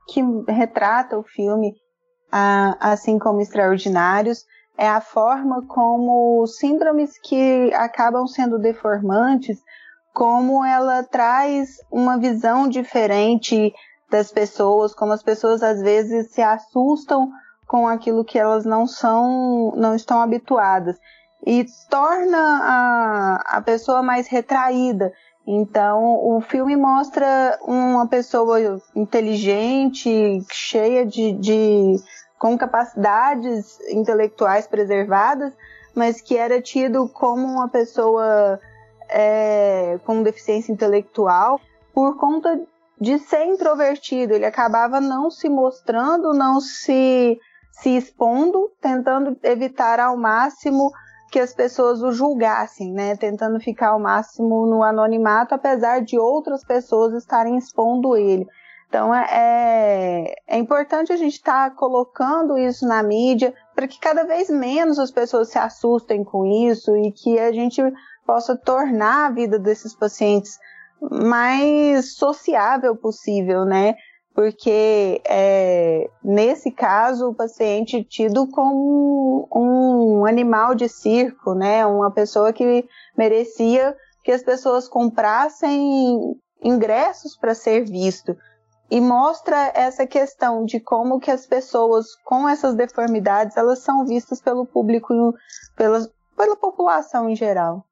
[0.09, 1.75] que retrata o filme,
[2.31, 4.45] assim como Extraordinários,
[4.79, 9.59] é a forma como síndromes que acabam sendo deformantes,
[10.15, 13.75] como ela traz uma visão diferente
[14.09, 17.29] das pessoas, como as pessoas às vezes se assustam
[17.67, 20.97] com aquilo que elas não são, não estão habituadas
[21.45, 25.13] e torna a, a pessoa mais retraída.
[25.47, 31.97] Então, o filme mostra uma pessoa inteligente, cheia de, de
[32.39, 35.53] com capacidades intelectuais preservadas,
[35.95, 38.61] mas que era tido como uma pessoa
[39.09, 41.61] é, com deficiência intelectual
[41.93, 42.61] por conta
[43.01, 47.39] de ser introvertido, ele acabava não se mostrando, não se,
[47.71, 50.93] se expondo, tentando evitar ao máximo
[51.31, 53.17] que as pessoas o julgassem, né?
[53.17, 58.47] Tentando ficar ao máximo no anonimato, apesar de outras pessoas estarem expondo ele.
[58.89, 64.01] Então é, é, é importante a gente estar tá colocando isso na mídia para que
[64.01, 67.83] cada vez menos as pessoas se assustem com isso e que a gente
[68.27, 70.59] possa tornar a vida desses pacientes
[71.01, 73.95] mais sociável possível, né?
[74.39, 81.85] porque é, nesse caso o paciente é tido como um animal de circo, né?
[81.85, 88.37] Uma pessoa que merecia que as pessoas comprassem ingressos para ser visto
[88.91, 94.41] e mostra essa questão de como que as pessoas com essas deformidades elas são vistas
[94.41, 95.35] pelo público,
[95.77, 97.85] pela, pela população em geral.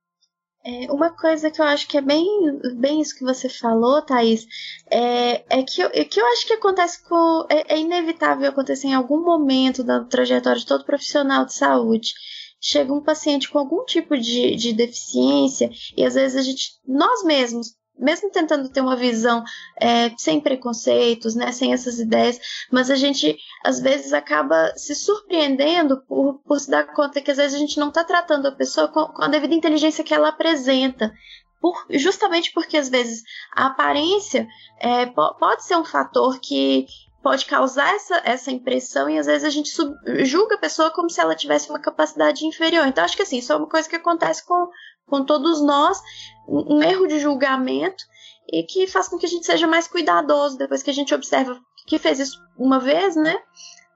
[0.68, 2.26] É, uma coisa que eu acho que é bem,
[2.74, 4.44] bem isso que você falou, Thaís,
[4.90, 7.46] é, é, que, eu, é que eu acho que acontece com.
[7.48, 12.12] É, é, inevitável acontecer em algum momento da trajetória de todo profissional de saúde.
[12.60, 17.22] Chega um paciente com algum tipo de, de deficiência e às vezes a gente, nós
[17.22, 19.42] mesmos, mesmo tentando ter uma visão
[19.80, 22.38] é, sem preconceitos, né, sem essas ideias,
[22.70, 27.36] mas a gente às vezes acaba se surpreendendo por, por se dar conta que às
[27.36, 30.28] vezes a gente não está tratando a pessoa com, com a devida inteligência que ela
[30.28, 31.12] apresenta.
[31.60, 33.22] Por, justamente porque às vezes
[33.54, 34.46] a aparência
[34.78, 36.86] é, pode ser um fator que
[37.26, 39.92] pode causar essa, essa impressão e às vezes a gente sub,
[40.24, 42.86] julga a pessoa como se ela tivesse uma capacidade inferior.
[42.86, 44.70] Então acho que assim, isso é uma coisa que acontece com,
[45.06, 46.00] com todos nós,
[46.48, 48.04] um erro de julgamento
[48.48, 51.60] e que faz com que a gente seja mais cuidadoso depois que a gente observa
[51.86, 53.36] que fez isso uma vez, né?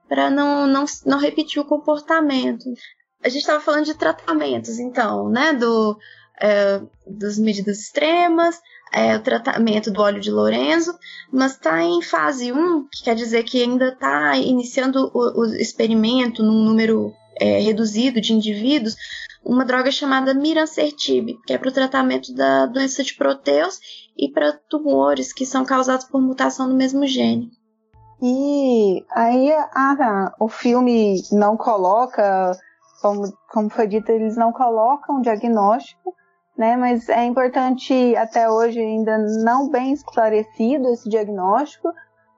[0.07, 2.65] Para não, não, não repetir o comportamento.
[3.23, 5.53] A gente estava falando de tratamentos, então, né?
[5.53, 5.97] Do,
[6.41, 8.59] é, das medidas extremas,
[8.91, 10.97] é, o tratamento do óleo de Lorenzo,
[11.31, 16.41] mas está em fase 1, que quer dizer que ainda está iniciando o, o, experimento
[16.43, 18.95] num número é, reduzido de indivíduos,
[19.43, 23.79] uma droga chamada mirancertib, que é para o tratamento da doença de Proteus
[24.15, 27.49] e para tumores que são causados por mutação no mesmo gene.
[28.21, 32.51] E aí ah, o filme não coloca,
[33.01, 36.13] como, como foi dito, eles não colocam diagnóstico,
[36.55, 36.77] né?
[36.77, 41.91] Mas é importante até hoje ainda não bem esclarecido esse diagnóstico,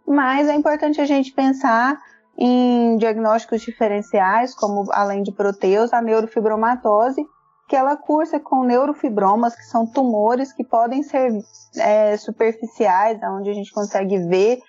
[0.07, 1.99] mas é importante a gente pensar
[2.37, 7.23] em diagnósticos diferenciais, como além de proteus, a neurofibromatose,
[7.67, 11.31] que ela cursa com neurofibromas, que são tumores que podem ser
[11.77, 14.59] é, superficiais, onde a gente consegue ver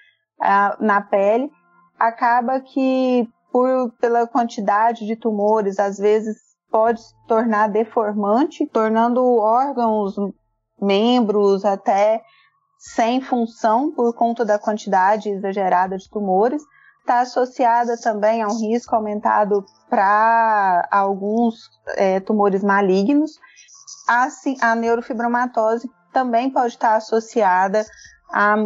[0.81, 1.51] na pele.
[1.99, 6.37] Acaba que, por, pela quantidade de tumores, às vezes
[6.71, 10.15] pode se tornar deformante, tornando órgãos,
[10.81, 12.23] membros até
[12.79, 16.63] sem função por conta da quantidade exagerada de tumores
[17.05, 23.39] está associada também a um risco aumentado para alguns é, tumores malignos.
[24.09, 24.29] A,
[24.63, 27.85] a neurofibromatose também pode estar associada
[28.33, 28.57] a,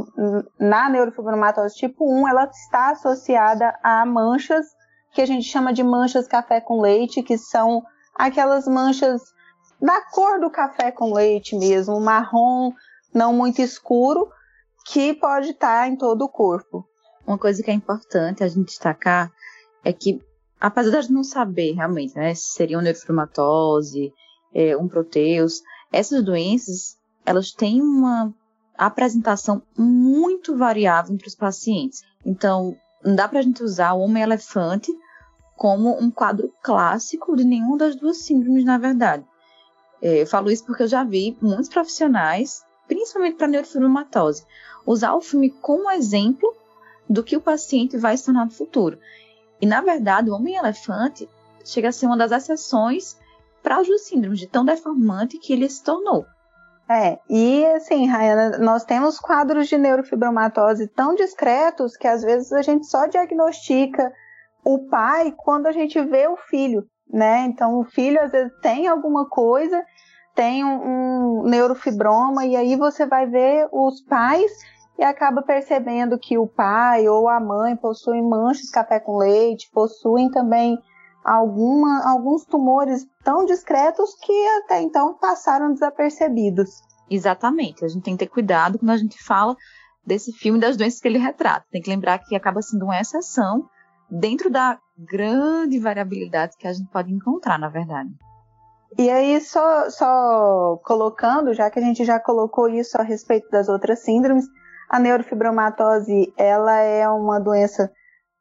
[0.58, 4.66] na neurofibromatose tipo 1, ela está associada a manchas
[5.12, 7.82] que a gente chama de manchas café com leite, que são
[8.14, 9.20] aquelas manchas
[9.80, 12.72] da cor do café com leite mesmo, marrom,
[13.12, 14.28] não muito escuro,
[14.86, 16.86] que pode estar em todo o corpo.
[17.28, 19.30] Uma coisa que é importante a gente destacar
[19.84, 20.18] é que,
[20.58, 24.14] apesar de não saber realmente né, se seria uma neurofibromatose,
[24.54, 25.60] é, um proteus,
[25.92, 28.32] essas doenças elas têm uma
[28.78, 32.02] apresentação muito variável entre os pacientes.
[32.24, 32.74] Então,
[33.04, 34.90] não dá para a gente usar o homem-elefante
[35.54, 39.22] como um quadro clássico de nenhuma das duas síndromes, na verdade.
[40.00, 44.46] É, eu falo isso porque eu já vi muitos profissionais, principalmente para neurofibromatose,
[44.86, 46.56] usar o filme como exemplo
[47.08, 48.98] do que o paciente vai se tornar no futuro.
[49.60, 51.28] E, na verdade, o homem-elefante
[51.64, 53.16] chega a ser uma das exceções
[53.62, 56.24] para os síndromes, de tão deformante que ele se tornou.
[56.90, 62.62] É, e assim, Rayana, nós temos quadros de neurofibromatose tão discretos que às vezes a
[62.62, 64.10] gente só diagnostica
[64.64, 67.40] o pai quando a gente vê o filho, né?
[67.40, 69.84] Então o filho às vezes tem alguma coisa,
[70.34, 74.50] tem um, um neurofibroma, e aí você vai ver os pais
[74.98, 79.70] e acaba percebendo que o pai ou a mãe possuem manchas de café com leite,
[79.72, 80.76] possuem também
[81.24, 86.82] alguma, alguns tumores tão discretos que até então passaram desapercebidos.
[87.08, 89.56] Exatamente, a gente tem que ter cuidado quando a gente fala
[90.04, 91.64] desse filme das doenças que ele retrata.
[91.70, 93.68] Tem que lembrar que acaba sendo uma exceção
[94.10, 98.10] dentro da grande variabilidade que a gente pode encontrar, na verdade.
[98.98, 103.68] E aí, só, só colocando, já que a gente já colocou isso a respeito das
[103.68, 104.46] outras síndromes,
[104.88, 107.90] a neurofibromatose, ela é uma doença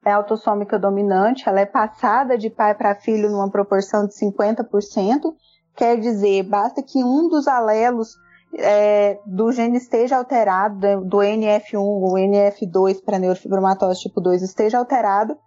[0.06, 5.34] é autossômica dominante, ela é passada de pai para filho numa proporção de 50%,
[5.76, 8.16] quer dizer, basta que um dos alelos
[8.58, 15.38] é, do gene esteja alterado, do NF1 ou NF2 para neurofibromatose tipo 2 esteja alterado,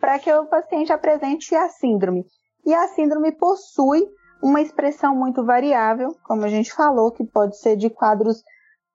[0.00, 2.24] para que o paciente apresente a síndrome.
[2.64, 4.02] E a síndrome possui
[4.42, 8.42] uma expressão muito variável, como a gente falou, que pode ser de quadros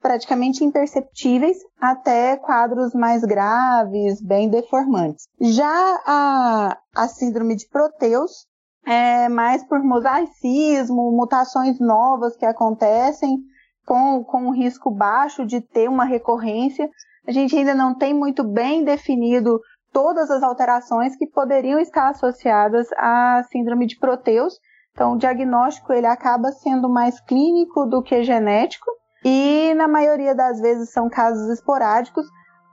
[0.02, 5.28] praticamente imperceptíveis até quadros mais graves, bem deformantes.
[5.40, 8.48] Já a, a síndrome de Proteus
[8.86, 13.38] é mais por mosaicismo, mutações novas que acontecem
[13.86, 16.90] com, com um risco baixo de ter uma recorrência.
[17.28, 19.60] A gente ainda não tem muito bem definido
[19.94, 24.56] todas as alterações que poderiam estar associadas à síndrome de Proteus.
[24.94, 28.90] Então, o diagnóstico ele acaba sendo mais clínico do que genético
[29.24, 32.26] e na maioria das vezes são casos esporádicos.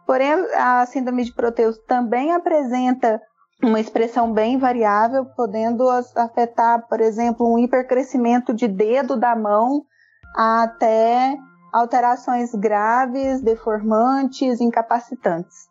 [0.07, 3.21] Porém, a síndrome de Proteus também apresenta
[3.63, 9.85] uma expressão bem variável, podendo afetar, por exemplo, um hipercrescimento de dedo da mão
[10.35, 11.37] até
[11.73, 15.69] alterações graves, deformantes, incapacitantes.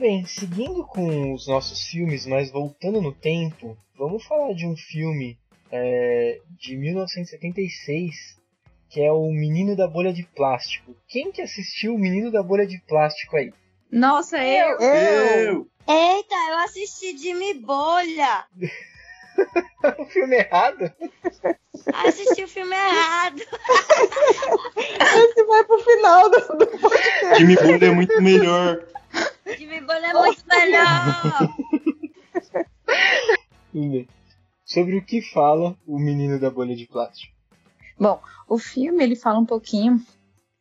[0.00, 5.38] Bem, seguindo com os nossos filmes, mas voltando no tempo, vamos falar de um filme
[5.70, 8.40] é, de 1976
[8.88, 10.96] que é o Menino da Bolha de Plástico.
[11.06, 13.52] Quem que assistiu o Menino da Bolha de Plástico aí?
[13.92, 14.78] Nossa, eu!
[14.80, 15.68] Eu!
[15.86, 18.46] Eita, eu assisti Jimmy Bolha!
[19.98, 20.92] o filme errado?
[21.92, 23.40] Assisti o filme errado.
[24.76, 27.38] Esse vai pro final do, do podcast.
[27.38, 28.86] Jimmy Bolha é muito melhor.
[29.58, 30.84] Jimmy Bolha é muito melhor.
[34.64, 37.34] Sobre o que fala o Menino da Bolha de Plástico?
[37.98, 40.00] Bom, o filme ele fala um pouquinho,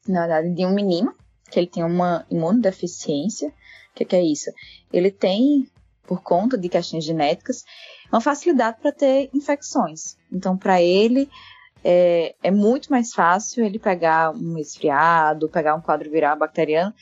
[0.08, 1.16] na verdade, de um menino
[1.50, 3.50] que ele tem uma imunodeficiência.
[3.50, 4.52] O que, que é isso?
[4.92, 5.68] Ele tem,
[6.04, 7.64] por conta de questões genéticas,
[8.12, 10.18] uma facilidade para ter infecções.
[10.32, 11.30] Então, para ele,
[11.84, 16.94] é, é, muito mais fácil ele pegar um resfriado, pegar um quadro viral bacteriano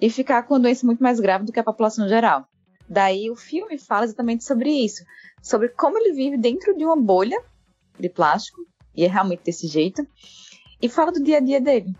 [0.00, 2.46] e ficar com doença muito mais grave do que a população geral.
[2.88, 5.04] Daí o filme fala exatamente sobre isso,
[5.42, 7.40] sobre como ele vive dentro de uma bolha
[7.98, 8.60] de plástico,
[8.94, 10.06] e é realmente desse jeito,
[10.80, 11.94] e fala do dia a dia dele.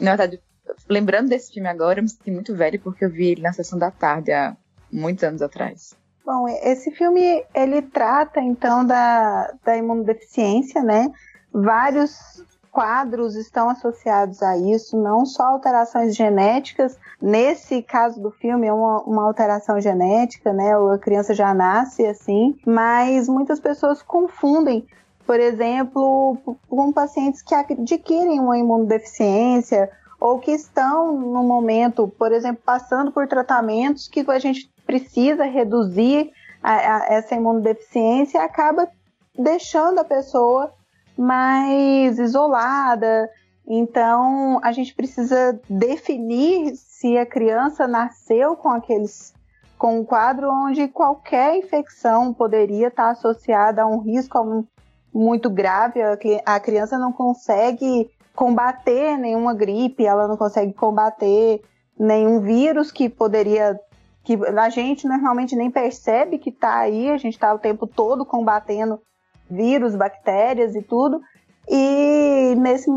[0.00, 0.42] Na verdade,
[0.88, 3.78] lembrando desse filme agora, eu me senti muito velho porque eu vi ele na sessão
[3.78, 4.56] da tarde há
[4.90, 5.96] muitos anos atrás.
[6.26, 11.12] Bom, esse filme ele trata então da, da imunodeficiência, né?
[11.52, 16.98] Vários quadros estão associados a isso, não só alterações genéticas.
[17.22, 20.72] Nesse caso do filme é uma, uma alteração genética, né?
[20.74, 24.84] A criança já nasce assim, mas muitas pessoas confundem
[25.24, 32.62] por exemplo, com pacientes que adquirem uma imunodeficiência ou que estão no momento, por exemplo,
[32.64, 36.32] passando por tratamentos que a gente precisa reduzir
[36.62, 38.88] a, a, essa imunodeficiência, acaba
[39.36, 40.72] deixando a pessoa
[41.16, 43.28] mais isolada.
[43.68, 49.34] Então, a gente precisa definir se a criança nasceu com aqueles
[49.78, 54.66] com um quadro onde qualquer infecção poderia estar associada a um risco,
[55.12, 56.00] muito grave,
[56.44, 61.62] a criança não consegue combater nenhuma gripe, ela não consegue combater
[61.98, 63.80] nenhum vírus que poderia
[64.26, 68.26] que a gente normalmente nem percebe que está aí, a gente está o tempo todo
[68.26, 69.00] combatendo
[69.48, 71.20] vírus, bactérias e tudo.
[71.68, 72.90] E nesse,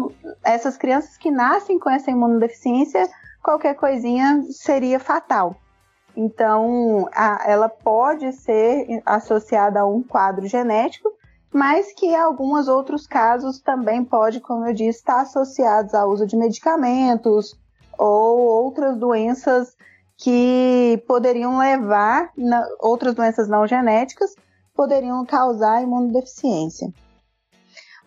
[0.44, 3.08] essas crianças que nascem com essa imunodeficiência,
[3.44, 5.56] qualquer coisinha seria fatal.
[6.18, 11.12] Então, a, ela pode ser associada a um quadro genético,
[11.54, 16.26] mas que em alguns outros casos também pode, como eu disse, estar associados ao uso
[16.26, 17.56] de medicamentos
[18.00, 19.78] ou outras doenças
[20.22, 22.32] que poderiam levar,
[22.80, 24.36] outras doenças não genéticas,
[24.76, 26.94] poderiam causar imunodeficiência.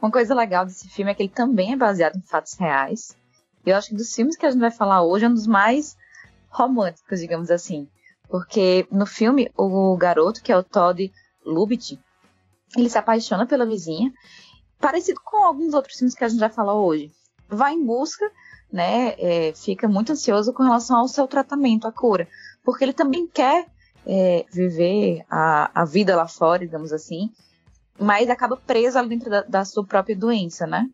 [0.00, 3.16] Uma coisa legal desse filme é que ele também é baseado em fatos reais.
[3.64, 5.96] Eu acho que dos filmes que a gente vai falar hoje é um dos mais
[6.50, 7.88] românticos, digamos assim.
[8.28, 11.10] Porque no filme, o garoto, que é o Todd
[11.46, 11.98] Lubitsch,
[12.76, 14.12] ele se apaixona pela vizinha,
[14.78, 17.10] parecido com alguns outros filmes que a gente já falou hoje.
[17.48, 18.30] Vai em busca,
[18.72, 19.14] né?
[19.18, 22.26] É, fica muito ansioso com relação ao seu tratamento, a cura,
[22.64, 23.66] porque ele também quer
[24.06, 27.30] é, viver a, a vida lá fora, digamos assim,
[27.98, 30.88] mas acaba preso ali dentro da, da sua própria doença, né?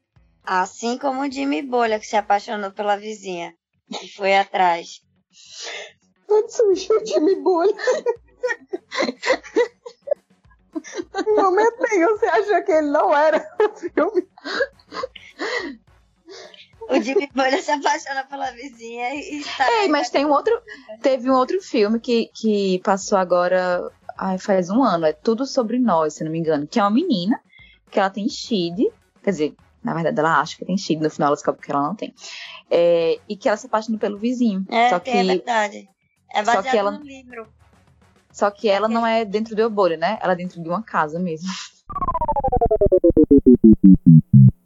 [0.45, 3.55] Assim como o Jimmy Bolha, que se apaixonou pela vizinha
[4.03, 5.03] e foi atrás.
[6.31, 7.75] Antes o Jimmy Bolha.
[11.37, 14.29] Não me você acha que ele não era o filme?
[16.89, 19.67] O Jimmy Bolha se apaixona pela vizinha e está.
[19.83, 20.59] Ei, mas tem um outro.
[21.03, 23.91] Teve um outro filme que, que passou agora.
[24.17, 25.07] Ai, faz um ano.
[25.07, 26.67] É Tudo Sobre Nós, se não me engano.
[26.67, 27.41] Que é uma menina
[27.91, 28.91] que ela tem SHID.
[29.23, 31.03] Quer dizer, na verdade ela acha que tem SHID.
[31.03, 32.15] No final ela descobre que ela não tem.
[32.71, 34.65] É, e que ela se apaixona pelo vizinho.
[34.71, 35.89] É, Só que é verdade.
[36.33, 37.47] É Só que baseado ela- no livro.
[38.33, 40.19] Só que ela não é dentro do Eubori, né?
[40.23, 41.49] Ela é dentro de uma casa mesmo.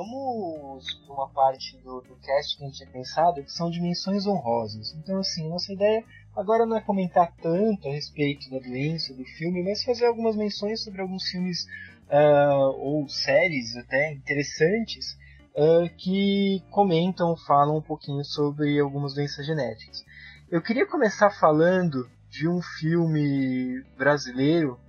[0.00, 4.94] Vamos uma parte do, do cast que a gente tinha pensado, que são dimensões honrosas.
[4.94, 6.02] Então, assim, nossa ideia
[6.34, 10.82] agora não é comentar tanto a respeito da doença, do filme, mas fazer algumas menções
[10.82, 11.66] sobre alguns filmes
[12.08, 15.18] ah, ou séries até interessantes
[15.54, 20.02] ah, que comentam, falam um pouquinho sobre algumas doenças genéticas.
[20.50, 24.80] Eu queria começar falando de um filme brasileiro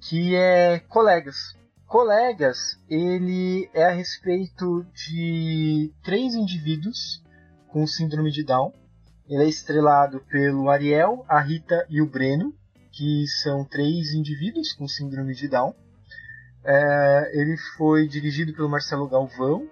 [0.00, 1.58] que é Colegas.
[1.90, 7.20] Colegas, ele é a respeito de três indivíduos
[7.66, 8.72] com síndrome de Down.
[9.28, 12.54] Ele é estrelado pelo Ariel, a Rita e o Breno,
[12.92, 15.74] que são três indivíduos com síndrome de Down.
[16.64, 19.68] É, ele foi dirigido pelo Marcelo Galvão.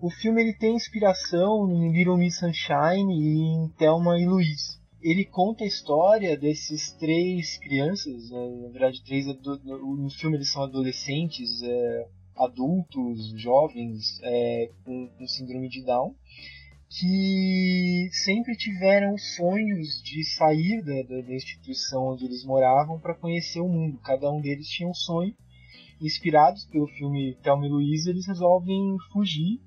[0.00, 5.24] O filme ele tem inspiração em Little Miss Sunshine e em Thelma e Louise ele
[5.26, 11.62] conta a história desses três crianças, né, na verdade, três no filme eles são adolescentes,
[11.62, 16.14] é, adultos, jovens é, com, com síndrome de Down,
[16.88, 23.68] que sempre tiveram sonhos de sair da, da- instituição onde eles moravam para conhecer o
[23.68, 23.98] mundo.
[24.02, 25.34] Cada um deles tinha um sonho.
[26.00, 29.60] Inspirados pelo filme Thelma e Louise, eles resolvem fugir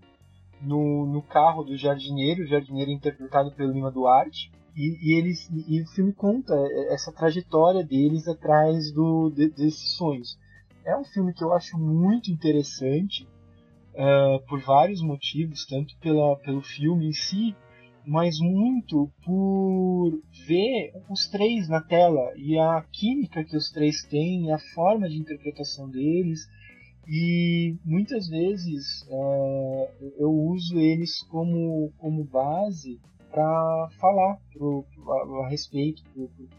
[0.62, 5.50] no, no carro do jardineiro, o jardineiro é interpretado pelo Lima Duarte, e, e eles
[5.68, 6.54] e o filme conta
[6.90, 10.38] essa trajetória deles atrás do, de- desses sonhos.
[10.86, 13.28] É um filme que eu acho muito interessante
[13.98, 17.56] ah, por vários motivos, tanto pela, pelo filme em si,
[18.06, 20.12] mas muito por
[20.48, 25.18] ver os três na tela e a química que os três têm, a forma de
[25.18, 26.42] interpretação deles.
[27.10, 33.00] E muitas vezes ah, eu uso eles como, como base
[33.38, 34.84] para falar pro,
[35.44, 36.02] a, respeito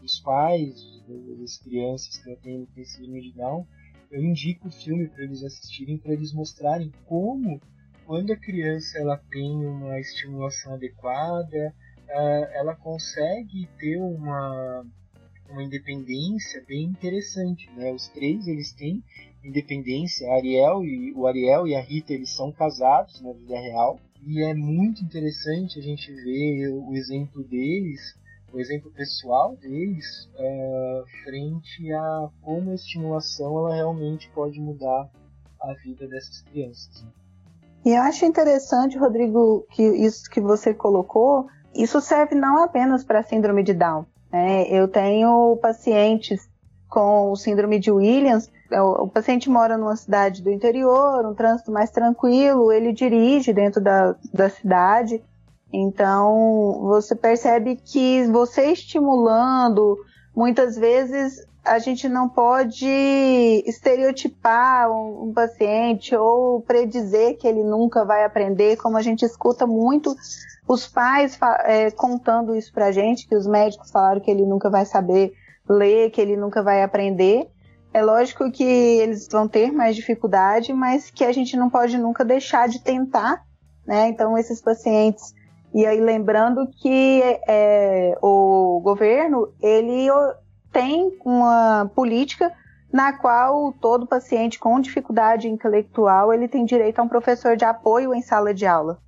[0.01, 1.03] dos pais,
[1.37, 3.67] das crianças que têm têm síndrome de Down.
[4.09, 7.59] Eu indico o filme para eles assistirem, para eles mostrarem como,
[8.05, 11.75] quando a criança ela tem uma estimulação adequada,
[12.53, 14.85] ela consegue ter uma,
[15.49, 17.69] uma independência bem interessante.
[17.75, 17.91] Né?
[17.91, 19.03] Os três eles têm
[19.43, 20.31] independência.
[20.31, 23.99] Ariel e, o Ariel e a Rita eles são casados na vida real.
[24.25, 28.15] E é muito interessante a gente ver o exemplo deles,
[28.53, 35.09] o exemplo pessoal deles, ah, frente a como a estimulação ela realmente pode mudar
[35.61, 37.03] a vida dessas crianças.
[37.03, 37.09] né?
[37.85, 43.23] E eu acho interessante, Rodrigo, que isso que você colocou, isso serve não apenas para
[43.23, 44.05] síndrome de Down.
[44.31, 44.67] né?
[44.69, 46.48] Eu tenho pacientes
[46.89, 48.51] com o síndrome de Williams.
[48.71, 53.79] O, o paciente mora numa cidade do interior, um trânsito mais tranquilo, ele dirige dentro
[53.81, 55.23] da, da cidade.
[55.71, 59.97] Então, você percebe que você estimulando,
[60.35, 62.87] muitas vezes a gente não pode
[63.67, 69.67] estereotipar um, um paciente ou predizer que ele nunca vai aprender, como a gente escuta
[69.67, 70.15] muito
[70.67, 74.85] os pais é, contando isso pra gente, que os médicos falaram que ele nunca vai
[74.85, 75.33] saber
[75.69, 77.47] ler, que ele nunca vai aprender.
[77.93, 82.23] É lógico que eles vão ter mais dificuldade, mas que a gente não pode nunca
[82.25, 83.43] deixar de tentar,
[83.85, 84.07] né?
[84.07, 85.33] Então, esses pacientes
[85.73, 90.07] e aí lembrando que é, o governo ele
[90.71, 92.51] tem uma política
[92.91, 98.15] na qual todo paciente com dificuldade intelectual ele tem direito a um professor de apoio
[98.15, 98.99] em sala de aula.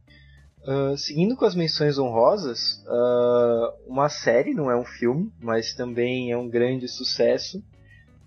[0.65, 6.31] Ah, seguindo com as menções honrosas, ah, uma série, não é um filme, mas também
[6.31, 7.63] é um grande sucesso,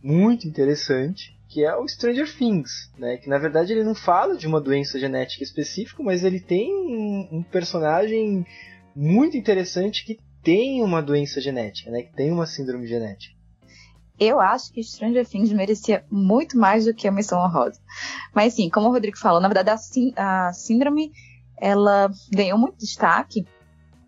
[0.03, 3.17] muito interessante, que é o Stranger Things, né?
[3.17, 7.39] Que na verdade ele não fala de uma doença genética específica, mas ele tem um,
[7.39, 8.45] um personagem
[8.95, 12.03] muito interessante que tem uma doença genética, né?
[12.03, 13.35] Que tem uma síndrome genética.
[14.19, 17.81] Eu acho que Stranger Things merecia muito mais do que a menção honrosa.
[18.33, 19.71] Mas sim, como o Rodrigo falou, na verdade
[20.17, 21.13] a síndrome
[21.57, 23.47] ela ganhou muito destaque,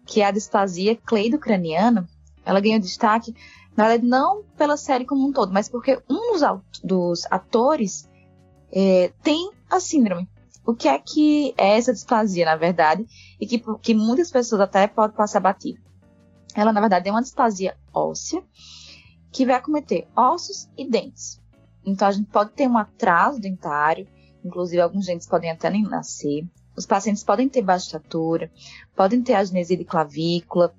[0.05, 2.09] que é a displasia cleidocraniana.
[2.45, 3.35] Ela ganhou destaque,
[3.77, 6.43] na verdade, não pela série como um todo, mas porque um dos,
[6.83, 8.09] dos atores
[8.73, 10.29] é, tem a síndrome.
[10.65, 13.07] O que é que é essa displasia, na verdade,
[13.41, 15.81] e que, que muitas pessoas até podem passar batido.
[16.55, 18.43] Ela, na verdade, é uma displasia óssea,
[19.31, 21.41] que vai acometer ossos e dentes.
[21.85, 24.09] Então a gente pode ter um atraso dentário,
[24.45, 26.45] inclusive alguns dentes podem até nem nascer.
[26.77, 28.51] Os pacientes podem ter baixa estatura,
[28.95, 30.75] podem ter agenesia de clavícula,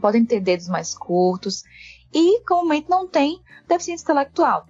[0.00, 1.62] podem ter dedos mais curtos
[2.12, 4.66] e comumente não tem deficiência intelectual.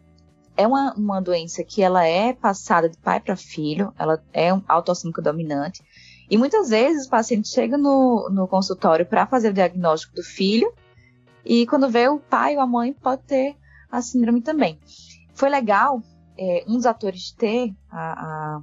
[0.57, 4.63] É uma, uma doença que ela é passada de pai para filho, ela é um
[4.67, 5.85] autossômica dominante
[6.29, 10.73] E muitas vezes o paciente chega no, no consultório para fazer o diagnóstico do filho,
[11.45, 13.57] e quando vê o pai ou a mãe pode ter
[13.91, 14.79] a síndrome também.
[15.33, 16.03] Foi legal
[16.37, 18.63] é, um dos atores ter a, a,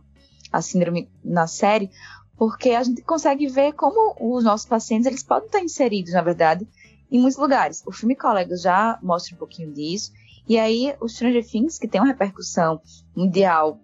[0.55, 1.89] a síndrome na série,
[2.37, 6.67] porque a gente consegue ver como os nossos pacientes eles podem estar inseridos, na verdade,
[7.11, 7.83] em muitos lugares.
[7.85, 10.11] O filme Colegas já mostra um pouquinho disso.
[10.47, 12.81] E aí, o Stranger Things, que tem uma repercussão
[13.15, 13.79] mundial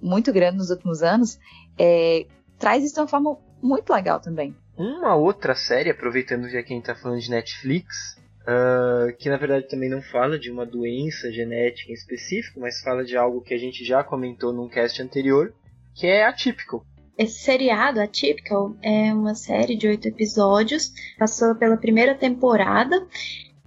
[0.00, 1.38] muito grande nos últimos anos,
[1.78, 2.26] é,
[2.58, 4.54] traz isso de uma forma muito legal também.
[4.76, 9.36] Uma outra série, aproveitando já que a gente está falando de Netflix, uh, que na
[9.36, 13.54] verdade também não fala de uma doença genética em específico, mas fala de algo que
[13.54, 15.52] a gente já comentou num cast anterior,
[15.94, 16.84] que é Atypical.
[17.16, 23.06] Esse seriado, Atypical, é uma série de oito episódios, passou pela primeira temporada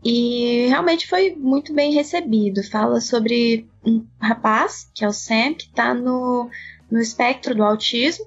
[0.03, 2.63] e realmente foi muito bem recebido.
[2.63, 6.49] Fala sobre um rapaz, que é o Sam, que está no,
[6.89, 8.25] no espectro do autismo.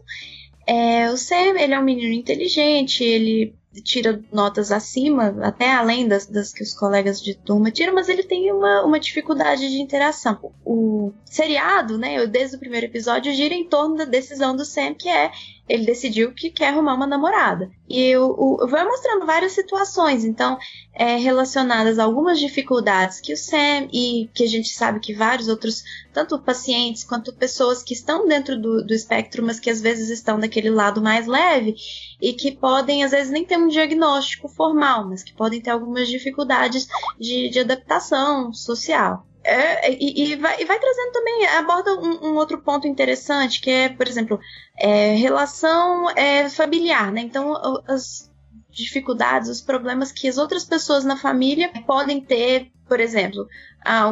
[0.67, 6.27] É, o Sam, ele é um menino inteligente, ele tira notas acima, até além das,
[6.27, 10.53] das que os colegas de turma tiram, mas ele tem uma, uma dificuldade de interação.
[10.65, 15.09] O seriado, né, desde o primeiro episódio, gira em torno da decisão do Sam, que
[15.09, 15.31] é
[15.69, 17.71] ele decidiu que quer arrumar uma namorada.
[17.89, 20.59] E o, o, vai mostrando várias situações, então,
[20.93, 25.49] é, relacionadas a algumas dificuldades que o Sam e que a gente sabe que vários
[25.49, 30.09] outros, tanto pacientes quanto pessoas que estão dentro do, do espectro, mas que às vezes
[30.09, 31.75] estão daquele lado mais leve
[32.21, 36.09] e que podem, às vezes, nem ter um diagnóstico formal, mas que podem ter algumas
[36.09, 36.87] dificuldades
[37.19, 39.27] de, de adaptação social.
[39.49, 43.71] É, e, e, vai, e, vai, trazendo também, aborda um, um, outro ponto interessante, que
[43.71, 44.41] é, por exemplo,
[44.77, 47.21] é, relação é, familiar, né?
[47.21, 47.55] Então,
[47.87, 48.29] as
[48.69, 53.47] dificuldades, os problemas que as outras pessoas na família podem ter, por exemplo,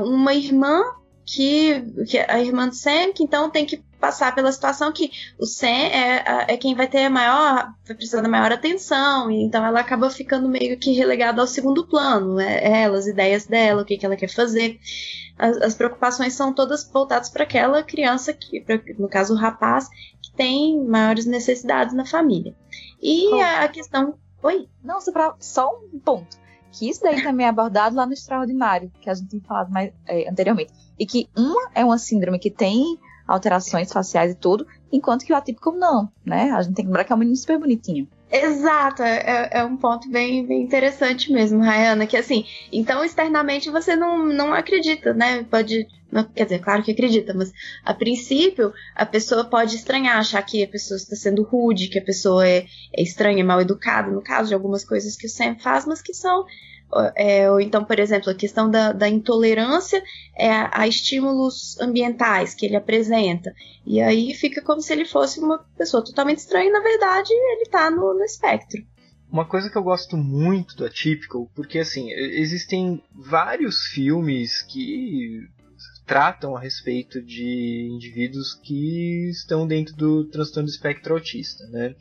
[0.04, 0.84] uma irmã
[1.26, 5.46] que, que a irmã do Sam, que então tem que passar pela situação que o
[5.46, 9.64] Sam é, é quem vai ter a maior, vai precisar da maior atenção, e então
[9.64, 12.62] ela acaba ficando meio que relegada ao segundo plano, né?
[12.62, 14.78] ela, as ideias dela, o que, que ela quer fazer.
[15.38, 19.88] As, as preocupações são todas voltadas para aquela criança que, pra, no caso o rapaz,
[20.22, 22.54] que tem maiores necessidades na família.
[23.02, 24.14] E a, a questão.
[24.42, 24.68] Oi?
[24.82, 26.43] Não, só, pra, só um ponto
[26.74, 29.92] que isso daí também é abordado lá no Extraordinário, que a gente tem falado mais
[30.06, 30.72] é, anteriormente.
[30.98, 35.36] E que uma é uma síndrome que tem alterações faciais e tudo, enquanto que o
[35.36, 36.50] atípico não, né?
[36.50, 38.08] A gente tem que lembrar que é um menino super bonitinho.
[38.36, 43.70] Exato, é, é, é um ponto bem, bem interessante mesmo, Rayana, que assim, então externamente
[43.70, 45.44] você não, não acredita, né?
[45.44, 47.52] Pode, não, quer dizer, claro que acredita, mas
[47.84, 52.04] a princípio a pessoa pode estranhar, achar que a pessoa está sendo rude, que a
[52.04, 55.86] pessoa é, é estranha, mal educada, no caso de algumas coisas que o Sam faz,
[55.86, 56.44] mas que são
[57.16, 60.02] é, ou então, por exemplo, a questão da, da intolerância
[60.36, 63.52] é, a estímulos ambientais que ele apresenta.
[63.84, 67.62] E aí fica como se ele fosse uma pessoa totalmente estranha e, na verdade, ele
[67.62, 68.82] está no, no espectro.
[69.30, 75.48] Uma coisa que eu gosto muito do Atypical, porque assim, existem vários filmes que
[76.06, 81.94] tratam a respeito de indivíduos que estão dentro do transtorno do espectro autista, né?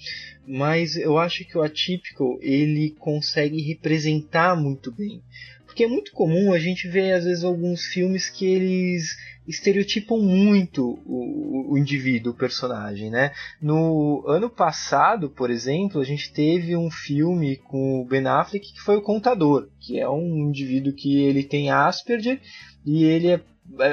[0.46, 5.22] Mas eu acho que o atípico ele consegue representar muito bem,
[5.66, 9.16] porque é muito comum a gente ver às vezes alguns filmes que eles
[9.48, 13.32] estereotipam muito o, o, indivíduo, o personagem, né?
[13.62, 18.80] No ano passado, por exemplo, a gente teve um filme com o Ben Affleck que
[18.80, 22.40] foi o Contador, que é um indivíduo que ele tem Asperger
[22.86, 23.42] e ele é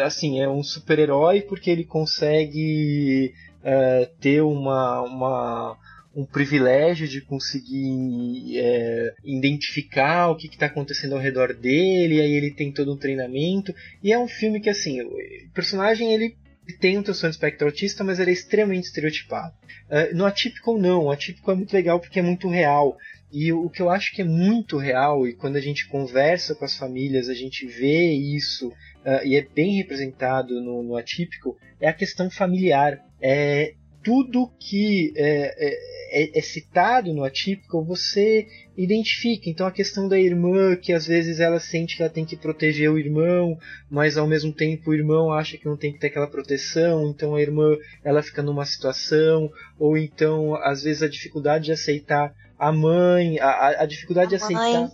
[0.04, 5.76] assim, é um super-herói porque ele consegue é, ter uma, uma,
[6.14, 12.50] um privilégio de conseguir é, identificar o que está acontecendo ao redor dele, aí ele
[12.50, 13.74] tem todo um treinamento.
[14.02, 15.10] E é um filme que, assim, o
[15.54, 16.36] personagem ele
[16.78, 19.54] tem um transtorno espectro autista, mas ele é extremamente estereotipado.
[19.88, 22.96] Uh, no atípico não, o atípico é muito legal porque é muito real.
[23.32, 26.64] E o que eu acho que é muito real, e quando a gente conversa com
[26.64, 31.88] as famílias, a gente vê isso uh, e é bem representado no, no, atípico, é
[31.88, 32.98] a questão familiar.
[33.20, 38.46] É, tudo que é, é, é, é, citado no atípico você
[38.76, 39.48] identifica.
[39.48, 42.90] Então a questão da irmã, que às vezes ela sente que ela tem que proteger
[42.90, 43.58] o irmão,
[43.90, 47.34] mas ao mesmo tempo o irmão acha que não tem que ter aquela proteção, então
[47.34, 52.72] a irmã ela fica numa situação, ou então às vezes a dificuldade de aceitar a
[52.72, 54.90] mãe, a, a dificuldade a de aceitar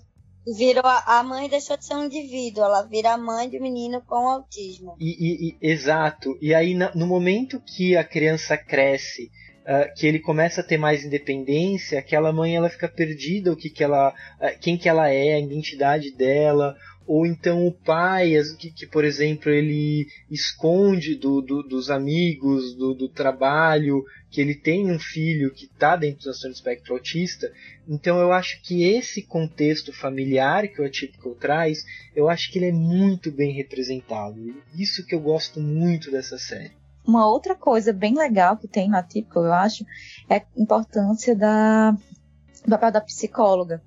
[0.46, 4.00] virou a, mãe deixou de ser um indivíduo, ela vira a mãe de um menino
[4.02, 4.96] com autismo.
[5.00, 6.38] E, e, e exato.
[6.40, 9.30] E aí no momento que a criança cresce,
[9.62, 13.68] uh, que ele começa a ter mais independência, aquela mãe ela fica perdida, o que,
[13.68, 16.76] que ela, uh, quem que ela é, a identidade dela,
[17.06, 22.94] ou então o pai, que, que por exemplo, ele esconde do, do, dos amigos, do,
[22.94, 27.52] do, trabalho, que ele tem um filho que está dentro do transtorno espectro autista.
[27.88, 31.84] Então eu acho que esse contexto familiar que o Atypical traz,
[32.14, 34.36] eu acho que ele é muito bem representado.
[34.76, 36.72] Isso que eu gosto muito dessa série.
[37.06, 39.84] Uma outra coisa bem legal que tem no Atypical, eu acho,
[40.28, 43.80] é a importância da, do papel da psicóloga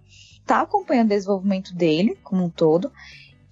[0.50, 2.92] está acompanhando o desenvolvimento dele como um todo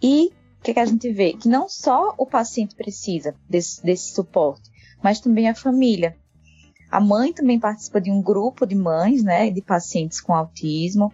[0.02, 1.34] e o que, que, a gente vê?
[1.34, 4.70] Que não só o paciente precisa desse, desse suporte,
[5.02, 6.18] mas também a família.
[6.90, 11.14] A mãe também participa de um grupo de mães, né, de pacientes com autismo,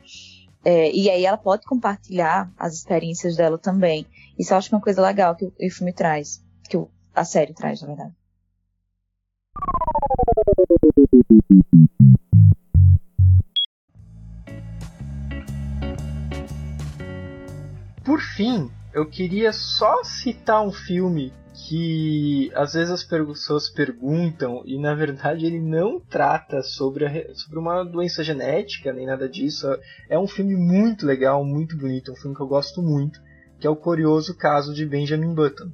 [0.64, 4.08] é, e aí ela pode compartilhar as experiências dela também.
[4.40, 7.54] Isso eu acho uma coisa legal que o, o filme traz, que o, a série
[7.54, 8.14] traz, na verdade.
[18.04, 24.78] Por fim, eu queria só citar um filme que às vezes as pessoas perguntam e
[24.78, 29.68] na verdade ele não trata sobre, a, sobre uma doença genética nem nada disso.
[30.10, 33.22] É um filme muito legal, muito bonito, um filme que eu gosto muito,
[33.60, 35.72] que é o curioso caso de Benjamin Button.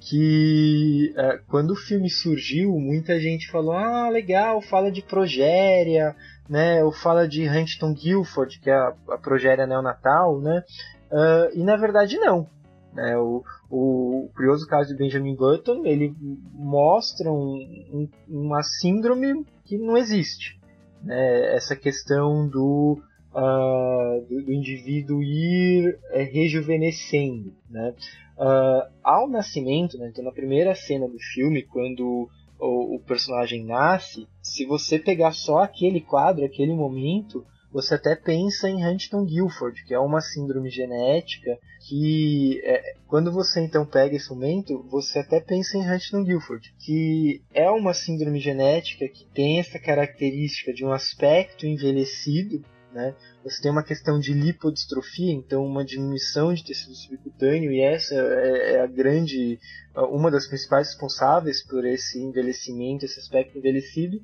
[0.00, 6.16] Que é, quando o filme surgiu, muita gente falou: ah, legal, fala de progéria,
[6.48, 6.82] né?
[6.82, 10.64] Ou fala de Huntington Guilford, que é a, a progéria neonatal, né?
[11.10, 12.46] Uh, e na verdade não.
[12.92, 13.16] Né?
[13.16, 16.14] O, o, curioso caso de Benjamin Button, ele
[16.52, 17.56] mostra um,
[17.92, 20.58] um, uma síndrome que não existe.
[21.02, 21.54] Né?
[21.54, 23.00] Essa questão do,
[23.32, 27.52] uh, do, do, indivíduo ir é, rejuvenescendo.
[27.68, 27.94] Né?
[28.36, 30.08] Uh, ao nascimento, né?
[30.08, 35.58] então na primeira cena do filme, quando o, o personagem nasce, se você pegar só
[35.58, 41.58] aquele quadro, aquele momento, você até pensa em Huntington Guilford, que é uma síndrome genética
[41.86, 47.42] que, é, quando você então pega esse momento, você até pensa em Huntington Guilford, que
[47.54, 53.14] é uma síndrome genética que tem essa característica de um aspecto envelhecido, né?
[53.44, 58.72] Você tem uma questão de lipodistrofia, então uma diminuição de tecido subcutâneo, e essa é,
[58.72, 59.60] é a grande,
[59.94, 64.20] uma das principais responsáveis por esse envelhecimento, esse aspecto envelhecido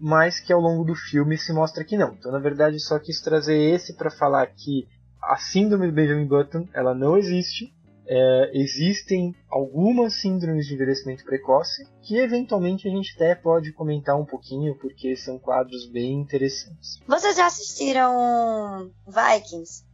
[0.00, 2.14] mas que ao longo do filme se mostra que não.
[2.14, 4.88] Então, na verdade, só quis trazer esse para falar que
[5.22, 7.74] a síndrome do Benjamin Button ela não existe.
[8.10, 14.24] É, existem algumas síndromes de envelhecimento precoce que eventualmente a gente até pode comentar um
[14.24, 16.98] pouquinho porque são quadros bem interessantes.
[17.06, 19.84] Vocês já assistiram Vikings?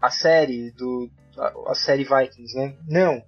[0.00, 2.74] A série do a, a série Vikings, né?
[2.88, 3.22] Não.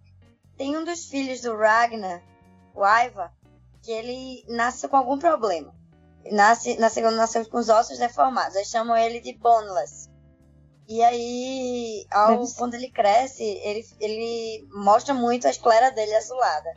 [0.57, 2.23] Tem um dos filhos do Ragnar,
[2.75, 3.31] o Aiva,
[3.83, 5.75] que ele nasce com algum problema
[6.31, 8.57] nasce, na segunda nasceu com os ossos deformados.
[8.57, 10.11] Aí chamam ele de boneless.
[10.89, 16.75] E aí, ao, quando ele cresce, ele, ele mostra muito a esclera dele azulada.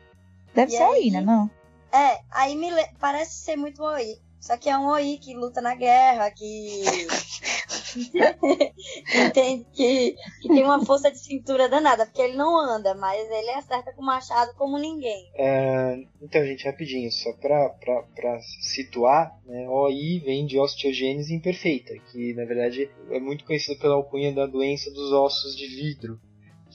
[0.54, 1.22] Deve e ser aí, né?
[1.22, 1.50] Não?
[1.91, 2.70] É, aí me
[3.00, 4.20] parece ser muito Oi.
[4.39, 6.84] Só que é um Oi que luta na guerra, que.
[9.34, 13.52] tem, que, que, tem uma força de cintura danada, porque ele não anda, mas ele
[13.52, 15.30] acerta com machado como ninguém.
[15.36, 21.93] É, então, gente, rapidinho, só pra, pra, pra situar, né, OI vem de osteogênese imperfeita,
[22.12, 26.20] que na verdade é muito conhecido pela alcunha da doença dos ossos de vidro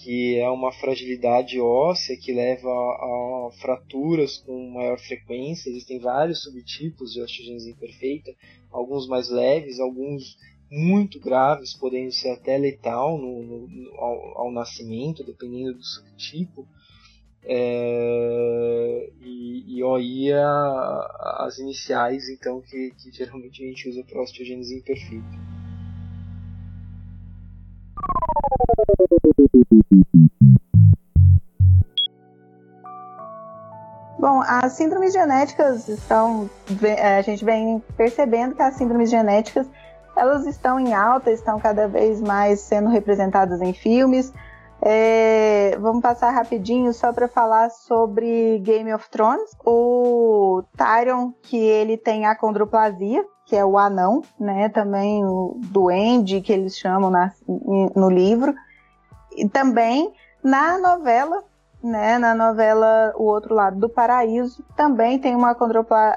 [0.02, 5.68] que é uma fragilidade óssea que leva a, a fraturas com maior frequência.
[5.68, 8.34] Existem vários subtipos de osteogênese imperfeita,
[8.70, 10.38] alguns mais leves, alguns
[10.70, 16.66] muito graves, podendo ser até letal no, no, ao, ao, nascimento, dependendo do subtipo.
[17.42, 20.42] É, e, e é
[21.38, 25.60] as iniciais então que, que geralmente a gente usa para osteogênese imperfeita.
[34.18, 36.50] Bom, as síndromes genéticas estão.
[37.16, 39.66] A gente vem percebendo que as síndromes genéticas
[40.16, 44.32] elas estão em alta, estão cada vez mais sendo representadas em filmes.
[44.82, 49.50] É, vamos passar rapidinho só para falar sobre Game of Thrones.
[49.64, 54.68] O Tyrion, que ele tem a condroplasia, que é o anão, né?
[54.70, 57.32] Também o duende, que eles chamam na,
[57.94, 58.54] no livro.
[59.36, 61.42] E também na novela,
[61.82, 62.18] né?
[62.18, 65.54] Na novela O Outro Lado do Paraíso, também tem uma,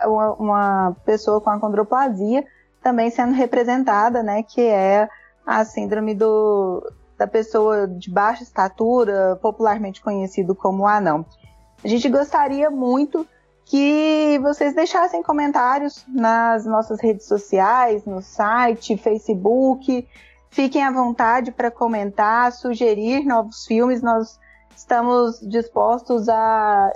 [0.05, 2.45] uma, uma pessoa com a condroplasia
[2.83, 4.43] também sendo representada, né?
[4.43, 5.09] Que é
[5.45, 6.85] a síndrome do,
[7.17, 11.25] da pessoa de baixa estatura, popularmente conhecido como anão.
[11.83, 13.25] A gente gostaria muito
[13.65, 20.07] que vocês deixassem comentários nas nossas redes sociais, no site, Facebook,
[20.49, 24.01] fiquem à vontade para comentar, sugerir novos filmes.
[24.01, 24.37] Nós
[24.75, 26.91] estamos dispostos a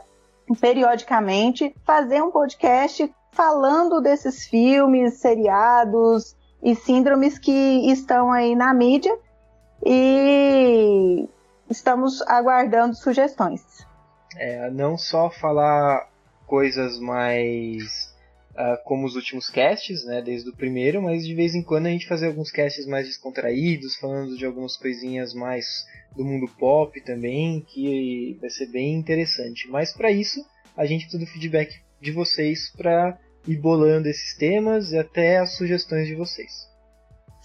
[0.60, 7.52] periodicamente fazer um podcast falando desses filmes, seriados e síndromes que
[7.92, 9.16] estão aí na mídia
[9.86, 11.30] e
[11.70, 13.62] estamos aguardando sugestões.
[14.36, 16.10] É, não só falar
[16.48, 18.12] coisas mais
[18.54, 21.90] uh, como os últimos casts, né, desde o primeiro, mas de vez em quando a
[21.90, 25.86] gente fazer alguns casts mais descontraídos, falando de algumas coisinhas mais
[26.16, 29.70] do mundo pop também, que vai ser bem interessante.
[29.70, 30.44] Mas para isso,
[30.76, 33.18] a gente precisa do feedback de vocês para
[33.48, 36.68] ir bolando esses temas e até as sugestões de vocês.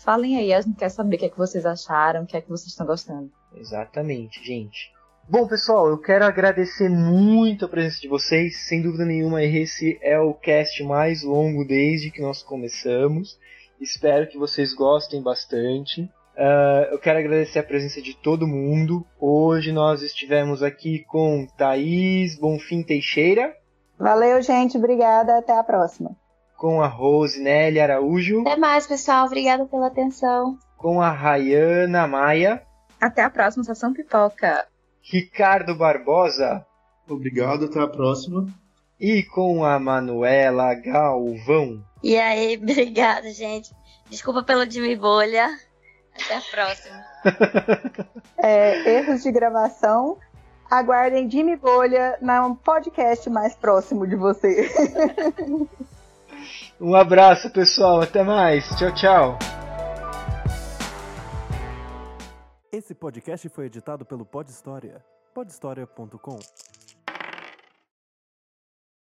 [0.04, 2.40] Falem aí, a gente quer saber o que é que vocês acharam, o que é
[2.40, 3.30] que vocês estão gostando.
[3.54, 4.90] Exatamente, gente.
[5.28, 8.66] Bom, pessoal, eu quero agradecer muito a presença de vocês.
[8.66, 13.38] Sem dúvida nenhuma, esse é o cast mais longo desde que nós começamos.
[13.80, 16.02] Espero que vocês gostem bastante.
[16.02, 19.06] Uh, eu quero agradecer a presença de todo mundo.
[19.20, 23.54] Hoje nós estivemos aqui com Thaís Bonfim Teixeira.
[23.98, 24.76] Valeu, gente.
[24.76, 25.38] Obrigada.
[25.38, 26.16] Até a próxima.
[26.56, 28.42] Com a Rose Nelly Araújo.
[28.42, 29.26] Até mais, pessoal.
[29.26, 30.58] Obrigada pela atenção.
[30.76, 32.62] Com a Rayana Maia.
[33.00, 34.66] Até a próxima Sessão Pipoca.
[35.02, 36.64] Ricardo Barbosa.
[37.08, 38.46] Obrigado, até a próxima.
[38.98, 41.84] E com a Manuela Galvão.
[42.02, 43.74] E aí, obrigada, gente.
[44.08, 45.48] Desculpa pelo Jimmy Bolha.
[46.14, 47.04] Até a próxima.
[48.38, 50.18] é, erros de gravação
[50.72, 54.70] aguardem Jimmy Bolha no podcast mais próximo de você.
[56.80, 58.00] um abraço, pessoal.
[58.00, 58.66] Até mais.
[58.78, 59.38] Tchau, tchau.
[62.72, 65.04] Esse podcast foi editado pelo Pod História.
[65.34, 66.38] podhistoria.com.